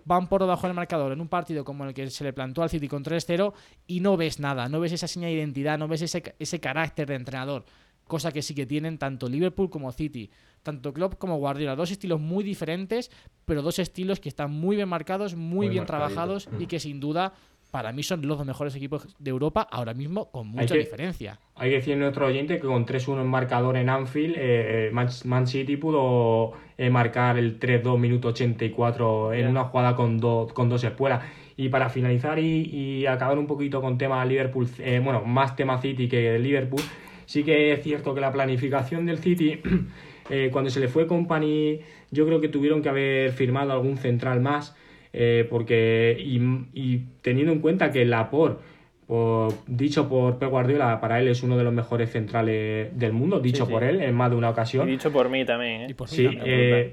[0.04, 2.70] van por debajo del marcador en un partido como el que se le plantó al
[2.70, 3.52] City con 3-0
[3.86, 7.08] y no ves nada, no ves esa señal de identidad, no ves ese, ese carácter
[7.08, 7.64] de entrenador,
[8.06, 10.30] cosa que sí que tienen tanto Liverpool como City
[10.62, 11.76] tanto Klopp como Guardiola.
[11.76, 13.10] Dos estilos muy diferentes,
[13.44, 17.32] pero dos estilos que están muy bien marcados, muy, bien trabajados y que sin duda
[17.70, 21.38] para mí son los dos mejores equipos de Europa ahora mismo con mucha diferencia.
[21.54, 25.46] Hay que decir nuestro oyente que con 3-1 en marcador en Anfield, eh, eh, Man,
[25.46, 31.22] City pudo eh, marcar el 3-2 minuto 84 en una jugada con, con dos espuelas.
[31.56, 34.66] Y para finalizar y, acabar un poquito con tema Liverpool,
[35.02, 36.80] bueno, más tema City que Liverpool,
[37.26, 39.60] sí que es cierto que la planificación del City
[40.30, 41.80] Eh, cuando se le fue Company,
[42.12, 44.76] yo creo que tuvieron que haber firmado algún central más,
[45.12, 48.60] eh, porque y, teniendo en cuenta que Lapor,
[49.06, 53.40] por, dicho por Pep Guardiola, para él es uno de los mejores centrales del mundo,
[53.40, 54.88] dicho por él en más de una ocasión.
[54.88, 55.90] Y dicho por mí también.
[55.90, 55.94] ¿eh?
[56.06, 56.28] sí,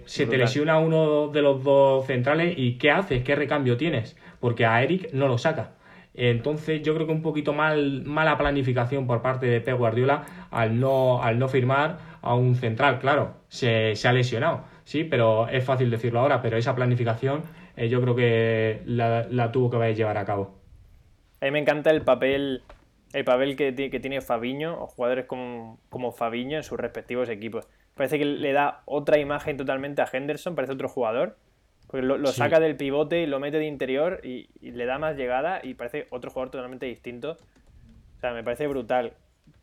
[0.05, 3.23] se te lesiona uno de los dos centrales y ¿qué haces?
[3.23, 4.17] ¿Qué recambio tienes?
[4.39, 5.77] Porque a Eric no lo saca.
[6.17, 10.79] Entonces yo creo que un poquito mal, mala planificación por parte de Pep Guardiola al
[10.79, 15.91] no, al no firmar a un central, claro, se, ha lesionado, sí, pero es fácil
[15.91, 17.43] decirlo ahora, pero esa planificación
[17.77, 20.59] eh, yo creo que la, tuvo que llevar a cabo.
[21.39, 22.63] A mí me encanta el papel
[23.13, 27.67] el papel que, que tiene Fabiño o jugadores como, como Fabiño en sus respectivos equipos.
[27.93, 31.37] Parece que le da otra imagen totalmente a Henderson, parece otro jugador.
[31.87, 35.15] Porque lo, saca del pivote y lo mete de interior y, y, le da más
[35.15, 37.37] llegada y parece otro jugador totalmente distinto.
[38.17, 39.13] O sea, me parece brutal.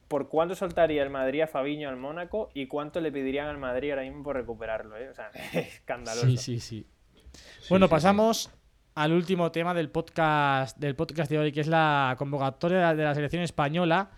[0.08, 3.90] ¿por cuánto soltaría el Madrid a Fabiño al Mónaco y cuánto le pedirían al Madrid
[3.90, 4.96] ahora mismo por recuperarlo?
[4.96, 5.08] Eh?
[5.08, 6.28] O sea, escandaloso.
[6.28, 6.86] Sí, sí, sí.
[7.68, 8.50] Bueno, pasamos
[8.94, 13.14] al último tema del podcast, del podcast de hoy, que es la convocatoria de la
[13.14, 14.10] selección española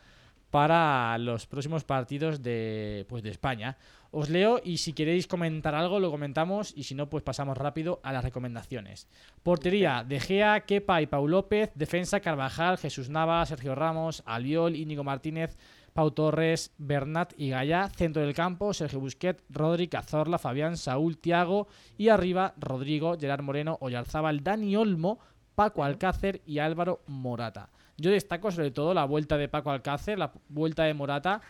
[0.51, 3.77] para los próximos partidos de, pues, de España.
[4.11, 8.01] Os leo y si queréis comentar algo lo comentamos y si no pues pasamos rápido
[8.03, 9.09] a las recomendaciones.
[9.43, 11.73] Portería, De Gea, Kepa y Pau López.
[11.75, 15.59] Defensa, Carvajal, Jesús Nava, Sergio Ramos, Albiol, Íñigo Martínez,
[15.97, 17.89] Pau Torres, Bernat y Gaya.
[17.89, 21.69] Centro del campo, Sergio Busquet, Rodri, Cazorla, Fabián, Saúl, Tiago.
[21.97, 25.19] Y arriba, Rodrigo, Gerard Moreno, Oyarzábal, Dani Olmo,
[25.55, 27.71] Paco Alcácer y Álvaro Morata.
[27.97, 31.41] Yo destaco sobre todo la vuelta de Paco Alcácer, la vuelta de Morata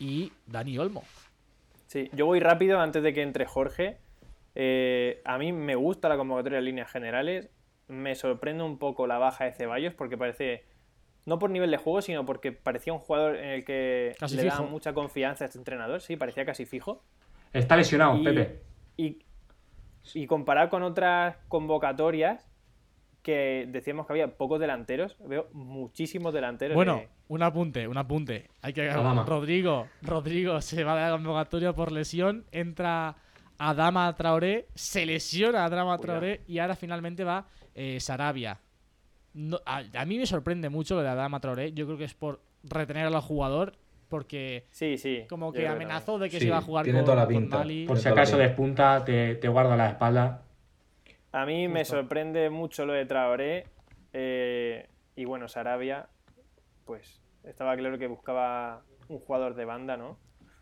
[0.00, 1.04] y Dani Olmo.
[1.86, 3.98] Sí, yo voy rápido antes de que entre Jorge.
[4.56, 7.48] Eh, a mí me gusta la convocatoria de líneas generales.
[7.86, 10.64] Me sorprende un poco la baja de Ceballos porque parece,
[11.26, 14.66] no por nivel de juego, sino porque parecía un jugador en el que le daba
[14.66, 16.00] mucha confianza a este entrenador.
[16.00, 17.02] Sí, parecía casi fijo.
[17.52, 18.60] Está lesionado, Pepe.
[18.96, 19.18] Y,
[20.12, 22.46] y comparado con otras convocatorias,
[23.24, 26.74] que decíamos que había pocos delanteros, veo muchísimos delanteros.
[26.74, 28.50] Bueno, un apunte, un apunte.
[28.60, 33.16] Hay que Rodrigo, Rodrigo se va de la convocatoria por lesión, entra
[33.56, 38.60] Adama Traoré, se lesiona Adama Traoré y ahora finalmente va eh, Sarabia.
[39.64, 41.72] A, mí me sorprende mucho lo de Adama Traoré.
[41.72, 43.74] Yo creo que es por retener al jugador
[44.08, 47.26] porque sí, sí, como que amenazó de que se iba a jugar con, toda la
[47.26, 47.64] pinta.
[47.86, 50.42] Por si acaso despunta, te, te guarda la espalda.
[51.32, 53.66] A mí me sorprende mucho lo de Traoré.
[54.12, 56.08] Eh, y bueno, Sarabia,
[56.84, 60.16] pues estaba claro que buscaba un jugador de banda, ¿no?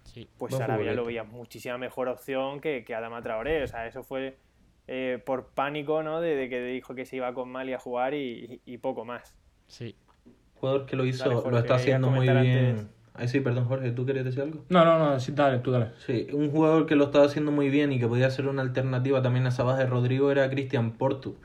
[0.05, 0.29] Sí.
[0.39, 3.63] Pues Sarabia lo veía muchísima mejor opción que, que Adama Traoré.
[3.63, 4.39] O sea, eso fue
[4.89, 6.21] eh, por pánico, ¿no?
[6.21, 9.37] De, que dijo que se iba con Mali a jugar y, poco más.
[9.67, 9.95] Sí.
[10.55, 12.89] Jugador que lo hizo, lo está haciendo muy bien.
[13.15, 14.65] Ay, sí, perdón, Jorge, ¿tú querías decir algo?
[14.71, 15.89] No, no, no, sí, dale, tú dale.
[16.07, 19.21] Sí, un jugador que lo estaba haciendo muy bien y que podía ser una alternativa
[19.21, 21.37] también a esa baja de Rodrigo era Cristian Portu,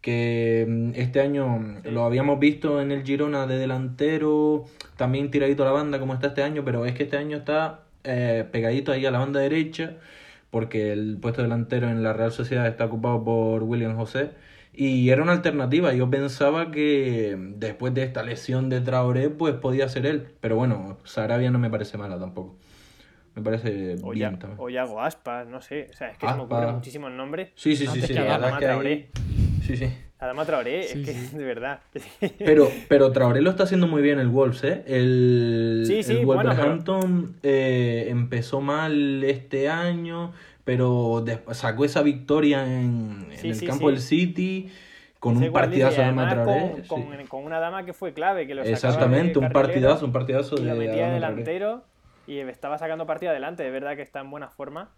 [0.00, 5.66] que mm, este año lo habíamos visto en el Girona de delantero, también tiradito a
[5.66, 9.04] la banda como está este año, pero es que este año está eh, pegadito ahí
[9.04, 9.96] a la banda derecha,
[10.54, 14.30] porque el puesto delantero en la Real Sociedad está ocupado por William José
[14.72, 15.92] y era una alternativa.
[15.94, 20.28] Yo pensaba que después de esta lesión de Traoré, pues podía ser él.
[20.40, 22.56] Pero bueno, Sarabia no me parece mala tampoco.
[23.34, 24.60] Me parece o bien también.
[24.60, 25.88] O Yago Aspas, no sé.
[25.90, 27.50] O sea, es que se me ocurren muchísimos nombres.
[27.56, 28.00] Sí, sí, sí.
[28.02, 28.14] sí.
[29.60, 29.92] Sí, sí.
[30.24, 31.80] Adama Traoré, es que de verdad.
[32.38, 34.82] Pero, pero Traoré lo está haciendo muy bien el Wolves, ¿eh?
[34.86, 40.32] El, sí, sí, el Wolverhampton eh, empezó mal este año
[40.64, 44.70] pero sacó esa victoria en, el campo del City
[45.20, 46.86] con un partidazo de Traoré.
[46.86, 50.64] Con, con, una dama que fue clave, que lo Exactamente, un partidazo, un partidazo de.
[50.64, 51.84] Lo metía delantero
[52.26, 53.62] y estaba sacando partida adelante.
[53.62, 54.90] De verdad que está en buena forma.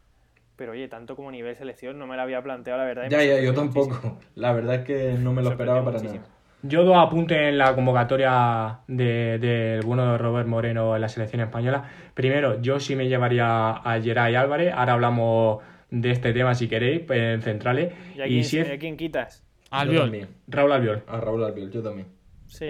[0.57, 3.09] Pero oye, tanto como nivel selección no me lo había planteado, la verdad.
[3.11, 4.19] Ya, ya, yo tampoco.
[4.35, 6.21] La verdad es que no me lo esperaba para nada.
[6.63, 11.43] Yo dos apuntes en la convocatoria del de, bueno de Robert Moreno en la selección
[11.43, 11.85] española.
[12.15, 14.73] Primero, yo sí me llevaría a Geray Álvarez.
[14.75, 17.93] Ahora hablamos de este tema si queréis, pues, en centrales.
[18.27, 19.45] ¿Y, si a quién quitas?
[19.71, 20.29] Albiol.
[20.49, 21.03] Raúl Albiol.
[21.07, 22.09] A Raúl Albiol, yo también.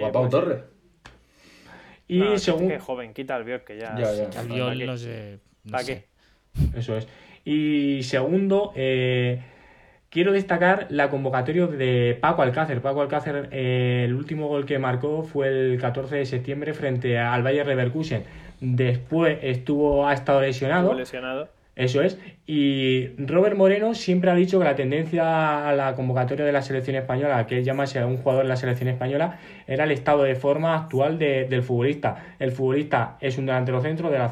[0.01, 0.63] o a Pau pues Torres.
[2.07, 2.67] Y según.
[2.67, 3.97] Qué joven, quita Albiol, que ya.
[3.97, 4.39] ya, ya.
[4.39, 5.39] Albiol, no sé.
[5.71, 6.05] ¿Para qué?
[6.75, 7.07] Eso es.
[7.47, 9.39] Y segundo, eh
[10.09, 12.81] Quiero destacar la convocatoria de Paco Alcácer.
[12.81, 17.43] Paco Alcácer, eh, el último gol que marcó fue el 14 de septiembre frente al
[17.43, 18.23] Bayer Leverkusen.
[18.61, 20.93] Después estuvo, ha estado lesionado.
[20.93, 21.49] lesionado.
[21.75, 22.17] Eso es.
[22.47, 26.95] Y Robert Moreno siempre ha dicho que la tendencia a la convocatoria de la selección
[26.95, 29.37] española, que es llamarse a un jugador de la selección española,
[29.67, 32.25] era el estado de forma actual del futbolista.
[32.39, 34.29] El futbolista es un delantero centro, de la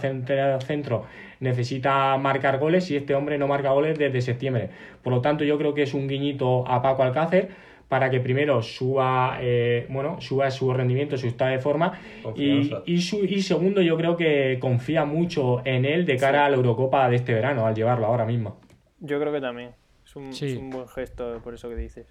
[0.61, 1.05] centro
[1.45, 4.69] necesita marcar goles y este hombre no marca goles desde septiembre.
[5.01, 7.49] Por lo tanto, yo creo que es un guiñito a Paco Alcácer
[7.87, 11.99] para que primero suba, eh, bueno, suba su rendimiento, su estado de forma
[12.35, 16.55] y, y, y, segundo yo creo que confía mucho en él de cara a la
[16.57, 18.59] Eurocopa de este verano al llevarlo ahora mismo.
[18.99, 19.71] Yo creo que también.
[20.03, 22.07] Es un, buen gesto por eso que dices.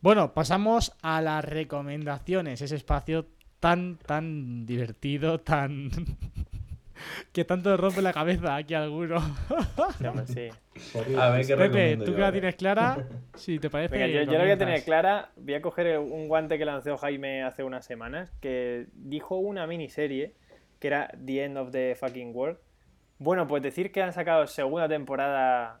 [0.00, 3.26] Bueno, pasamos a las recomendaciones, ese espacio
[3.60, 5.90] tan, tan divertido, tan
[7.32, 9.20] que tanto rompe la cabeza aquí alguno.
[10.26, 10.48] sí.
[11.18, 14.12] A ver qué Pepe, tú que la tienes clara, si te parece.
[14.12, 15.30] yo, yo, la voy a tener clara.
[15.36, 20.34] Voy a coger un guante que lanzó Jaime hace unas semanas, que dijo una miniserie
[20.78, 22.58] que era The End of the Fucking World.
[23.18, 25.80] Bueno, pues decir que han sacado segunda temporada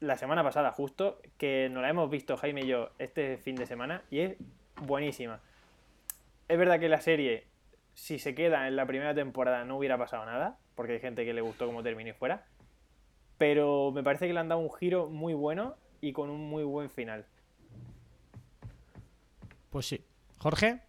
[0.00, 3.66] la semana pasada, justo, que nos la hemos visto Jaime y yo este fin de
[3.66, 4.36] semana, y es
[4.80, 5.40] buenísima.
[6.48, 7.46] Es verdad que la serie
[7.94, 11.34] si se queda en la primera temporada no hubiera pasado nada, porque hay gente que
[11.34, 12.44] le gustó cómo terminó y fuera.
[13.38, 16.64] Pero me parece que le han dado un giro muy bueno y con un muy
[16.64, 17.24] buen final.
[19.70, 20.04] Pues sí.
[20.38, 20.80] Jorge,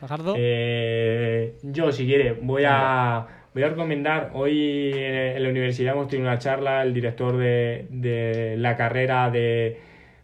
[0.00, 0.34] Fajardo.
[0.36, 4.30] Eh, yo, si quiere, voy a, voy a recomendar.
[4.32, 9.78] Hoy en la universidad hemos tenido una charla, el director de, la carrera de,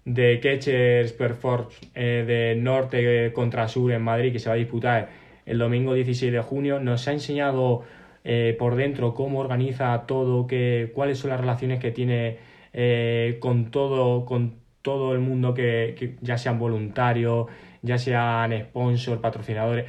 [0.06, 5.25] de Catchers Performance eh, de norte contra sur en Madrid, que se va a disputar
[5.46, 6.80] el domingo 16 de junio.
[6.80, 7.82] Nos ha enseñado
[8.24, 12.38] eh, por dentro cómo organiza todo, que, cuáles son las relaciones que tiene
[12.72, 17.46] eh, con, todo, con todo el mundo, que, ya sean voluntarios,
[17.82, 19.86] ya sean sponsors, patrocinadores.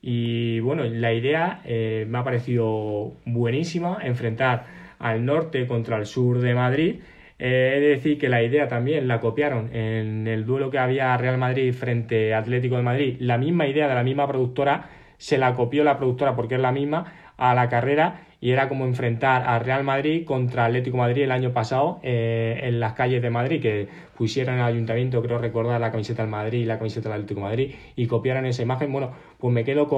[0.00, 4.66] Y bueno, la idea eh, me ha parecido buenísima, enfrentar
[4.98, 6.96] al norte contra el sur de Madrid.
[7.38, 11.16] Eh, he de decir que la idea también la copiaron en el duelo que había
[11.16, 13.16] Real Madrid frente Atlético de Madrid.
[13.20, 14.88] La misma idea de la misma productora
[15.18, 18.84] se la copió la productora porque es la misma a la carrera y era como
[18.84, 23.30] enfrentar a Real Madrid contra Atlético Madrid el año pasado eh, en las calles de
[23.30, 27.20] Madrid, que pusieran al ayuntamiento, creo recordar, la camiseta del Madrid y la camiseta del
[27.20, 28.92] Atlético Madrid y copiaran esa imagen.
[28.92, 29.88] Bueno, pues me quedo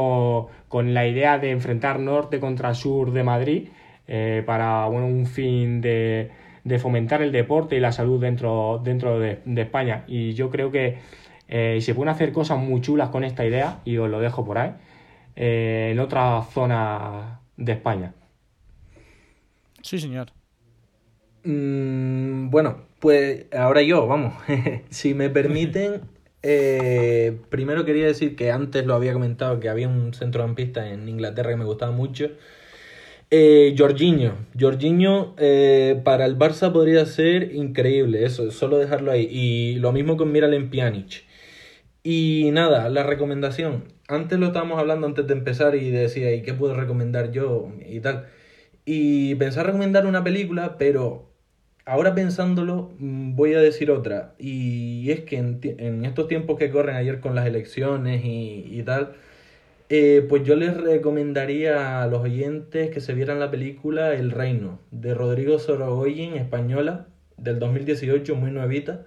[0.68, 3.68] con, la idea de enfrentar norte contra sur de Madrid
[4.08, 6.30] eh, para bueno, un fin de,
[6.78, 10.04] fomentar el deporte y la salud dentro, dentro de, España.
[10.06, 10.98] Y yo creo que
[11.48, 14.56] eh, se pueden hacer cosas muy chulas con esta idea y os lo dejo por
[14.56, 14.72] ahí.
[15.42, 18.12] En otra zona de España.
[19.82, 20.32] Sí, señor.
[21.44, 24.34] Mm, bueno, pues ahora yo, vamos.
[24.90, 26.02] si me permiten,
[26.42, 31.50] eh, primero quería decir que antes lo había comentado que había un centrocampista en Inglaterra
[31.50, 32.32] que me gustaba mucho.
[33.30, 34.34] Eh, Jorginho.
[34.58, 39.26] Jorginho eh, para el Barça podría ser increíble, eso, solo dejarlo ahí.
[39.30, 41.29] Y lo mismo con Miralem Pjanic.
[42.02, 43.84] Y nada, la recomendación.
[44.08, 47.70] Antes lo estábamos hablando antes de empezar y decía, ¿y qué puedo recomendar yo?
[47.86, 48.26] Y tal.
[48.84, 51.30] Y pensé recomendar una película, pero
[51.84, 54.34] ahora pensándolo mm, voy a decir otra.
[54.38, 59.12] Y es que en, estos tiempos que corren ayer con las elecciones y, tal,
[59.90, 64.80] eh, pues yo les recomendaría a los oyentes que se vieran la película El Reino,
[64.90, 69.06] de Rodrigo Sorogoyen, española, del 2018, muy nuevita,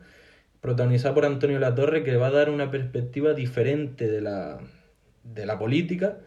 [0.64, 4.60] protagonizada por Antonio Latorre, que va a dar una perspectiva diferente de la,
[5.24, 6.20] de la política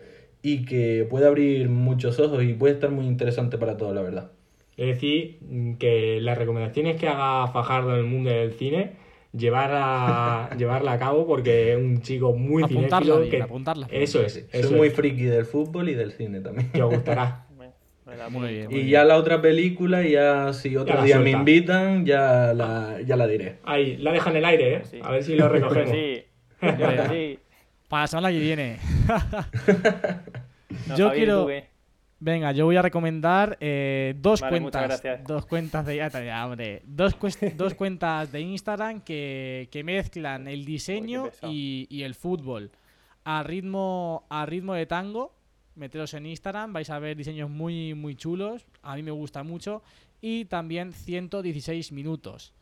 [0.42, 4.30] y que puede abrir muchos ojos y puede estar muy interesante para todos, la verdad.
[4.76, 5.38] Es decir,
[5.78, 8.92] que las recomendaciones que haga Fajardo en el mundo del cine,
[9.32, 13.86] llevar llevarla a cabo porque es un chico muy apuntarla que apuntarla.
[13.90, 14.46] Eso es.
[14.52, 16.70] Eso Soy muy friki del fútbol y del cine también.
[16.72, 17.45] Te gustará.
[18.30, 22.98] Muy bien, y ya la otra película, ya si otro día me invitan, ya la,
[23.04, 23.56] ya la diré.
[23.64, 25.00] Ahí, la dejan en el aire, ¿eh?
[25.02, 25.90] A ver si lo recogemos.
[25.90, 26.24] Sí.
[27.10, 27.38] sí.
[27.88, 28.78] Para la semana que viene.
[30.96, 31.48] yo quiero.
[32.18, 35.02] Venga, yo voy a recomendar eh, dos cuentas.
[35.26, 36.32] Dos cuentas de.
[36.32, 37.14] hombre, dos,
[37.56, 42.70] dos cuentas de Instagram que, mezclan el diseño y, el fútbol.
[43.24, 45.35] A ritmo, a ritmo de tango.
[45.76, 48.66] Meteros en Instagram, vais a ver diseños muy, muy chulos.
[48.82, 49.82] A mí me gusta mucho.
[50.20, 52.52] Y también 116 minutos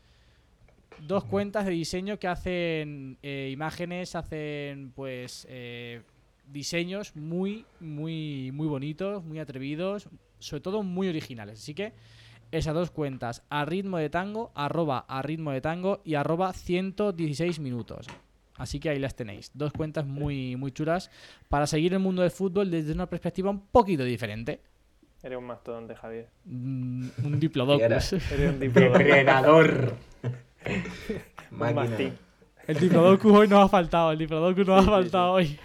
[1.06, 6.02] dos cuentas de diseño que hacen eh, imágenes, hacen pues eh,
[6.50, 10.08] diseños muy, muy, muy bonitos, muy atrevidos,
[10.38, 11.60] sobre todo muy originales.
[11.60, 11.92] Así que
[12.52, 17.58] esas dos cuentas, a ritmo de tango, arroba a ritmo de tango y arroba 116
[17.58, 18.06] minutos.
[18.57, 19.50] Así que ahí las tenéis.
[19.55, 21.11] Dos cuentas muy, muy chulas
[21.48, 24.61] para seguir el mundo del fútbol desde una perspectiva un poquito diferente.
[25.22, 26.28] Eres un mastodonte, Javier.
[26.44, 28.12] Mm, un diplodocus.
[28.30, 29.92] Eres un diplodocus.
[32.66, 35.59] El Diplodocus hoy nos ha faltado, el Diplodocus nos ha faltado hoy.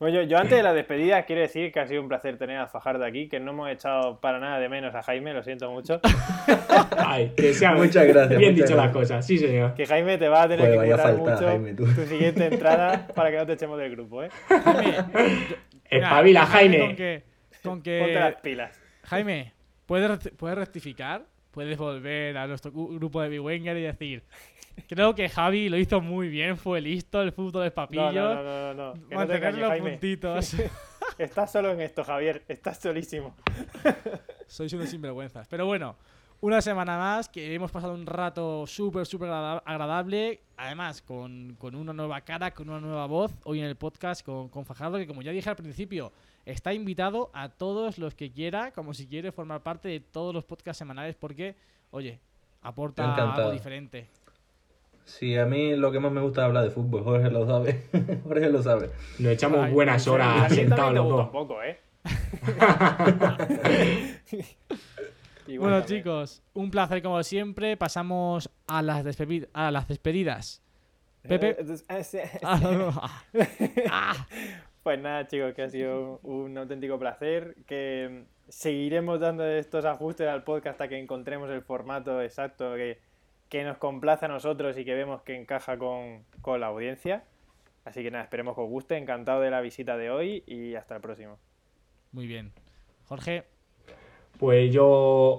[0.00, 2.66] Bueno, yo, antes de la despedida quiero decir que ha sido un placer tener a
[2.66, 6.00] Fajardo aquí, que no hemos echado para nada de menos a Jaime, lo siento mucho.
[6.96, 8.38] Ay, que sea muchas gracias.
[8.38, 9.74] Bien dicho las cosas, sí señor.
[9.74, 13.44] Que Jaime te va a tener que cuidar mucho tu siguiente entrada para que no
[13.44, 14.30] te echemos del grupo, ¿eh?
[14.48, 14.96] Jaime,
[15.90, 16.78] Espabila, Jaime.
[16.78, 17.22] Con que,
[17.62, 17.98] con que...
[17.98, 18.80] Ponte las pilas.
[19.02, 19.52] Jaime,
[19.84, 21.26] ¿puedes, ¿puedes rectificar?
[21.50, 24.22] puedes volver a nuestro grupo de Big Wenger y decir,
[24.88, 28.12] creo que Javi lo hizo muy bien, fue listo, el fútbol de papillo.
[28.12, 30.56] No, no, no, no, Mantener los puntitos.
[31.18, 33.34] estás solo en esto, Javier, estás solísimo.
[34.46, 35.46] Sois unos sinvergüenzas.
[35.48, 35.96] Pero bueno,
[36.40, 40.40] una semana más que hemos pasado un rato súper, súper agradable.
[40.56, 43.32] Además, con, una nueva cara, con una nueva voz.
[43.44, 46.12] Hoy en el podcast con, con Fajardo, que como ya dije al principio,
[46.44, 50.44] está invitado a todos los que quiera, como si quiere formar parte de todos los
[50.44, 51.56] podcasts semanales, porque,
[51.90, 52.20] oye,
[52.62, 54.08] aporta algo diferente.
[55.10, 57.82] Sí, a mí lo que más me gusta es hablar de fútbol, Jorge lo sabe.
[58.24, 58.90] Jorge lo sabe.
[59.18, 61.28] Nos echamos buenas horas sentados los dos.
[61.30, 61.80] Poco, ¿eh?
[65.58, 67.76] bueno, chicos, un placer como siempre.
[67.76, 69.04] Pasamos a las,
[69.52, 70.62] a las despedidas.
[71.22, 71.56] Pepe.
[74.82, 77.56] Pues nada, chicos, que ha sido un auténtico placer.
[77.66, 82.98] Que seguiremos dando estos ajustes al podcast hasta que encontremos el formato exacto que,
[83.50, 86.24] que nos complace a nosotros y que vemos que encaja con,
[86.58, 87.24] la audiencia.
[87.84, 88.96] Así que nada, esperemos que os guste.
[88.96, 91.36] Encantado de la visita de hoy y hasta el próximo.
[92.12, 92.52] Muy bien.
[93.06, 93.42] Jorge.
[94.38, 94.86] Pues yo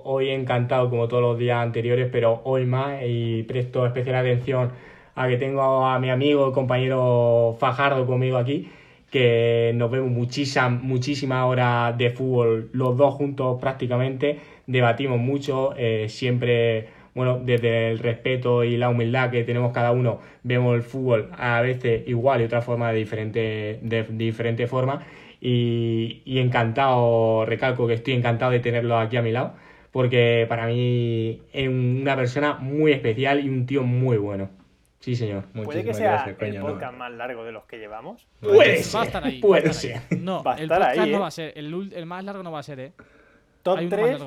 [0.04, 4.72] hoy encantado como todos los días anteriores, pero hoy más y presto especial atención
[5.16, 8.70] a que tengo a mi amigo y compañero Fajardo conmigo aquí,
[9.10, 16.08] que nos vemos muchísimas muchísimas horas de fútbol los dos juntos prácticamente, debatimos mucho, eh,
[16.08, 21.30] siempre bueno, desde el respeto y la humildad que tenemos cada uno, vemos el fútbol
[21.38, 25.06] a veces igual y otra forma de diferente, de, diferente forma.
[25.40, 29.56] Y, encantado, recalco que estoy encantado de tenerlo aquí a mi lado,
[29.92, 34.50] porque para mí es una persona muy especial y un tío muy bueno.
[35.00, 35.46] Sí, señor.
[35.66, 38.28] ¿Puede que sea el podcast más largo de los que llevamos?
[38.40, 39.42] Puede ser.
[39.42, 40.02] Puede ser.
[40.20, 41.54] No, el podcast no va a ser.
[41.56, 42.92] El, el, más largo no va a ser, ¿eh?
[43.64, 44.18] Top 3.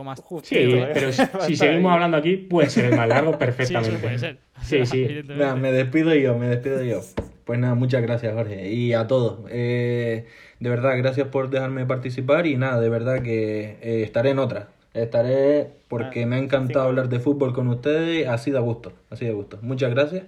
[0.43, 0.91] sí, ¿eh?
[0.95, 3.97] pero si, seguimos hablando aquí, puede ser el más largo perfectamente.
[3.97, 4.39] Sí, puede ser.
[4.63, 5.09] Sí, sí.
[5.61, 7.01] me despido yo, me despido yo.
[7.45, 8.71] Pues nada, muchas gracias, Jorge.
[8.71, 9.41] Y a todos.
[9.51, 10.27] Eh,
[10.61, 12.47] de verdad, gracias por dejarme participar.
[12.47, 14.69] Y nada, de verdad que eh, estaré en otra.
[14.95, 18.29] Estaré porque ah, me ha encantado hablar de fútbol con ustedes.
[18.29, 19.59] Así de gusto, así de gusto.
[19.61, 20.25] Muchas gracias.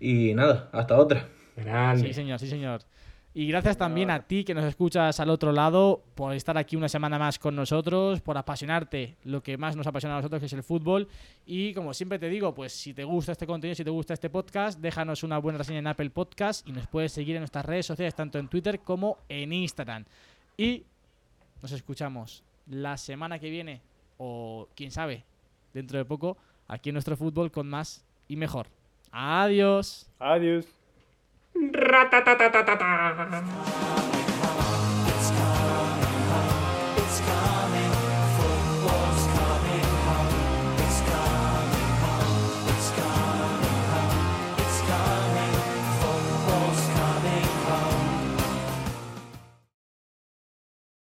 [0.00, 1.28] Y nada, hasta otra.
[1.96, 2.80] Sí, señor, sí, señor.
[3.38, 6.88] Y gracias también a ti que nos escuchas al otro lado por estar aquí una
[6.88, 10.52] semana más con nosotros, por apasionarte lo que más nos apasiona a nosotros, que es
[10.54, 11.06] el fútbol.
[11.44, 14.30] Y como siempre te digo, pues si te gusta este contenido, si te gusta este
[14.30, 17.84] podcast, déjanos una buena reseña en Apple Podcast y nos puedes seguir en nuestras redes
[17.84, 20.06] sociales, tanto en Twitter como en Instagram.
[20.56, 20.84] Y
[21.60, 23.82] nos escuchamos la semana que viene,
[24.16, 25.24] o quién sabe,
[25.74, 28.68] dentro de poco, aquí en nuestro fútbol con más y mejor.
[29.12, 30.08] Adiós.
[30.18, 30.75] Adiós.
[31.72, 32.90] Ratatatatata.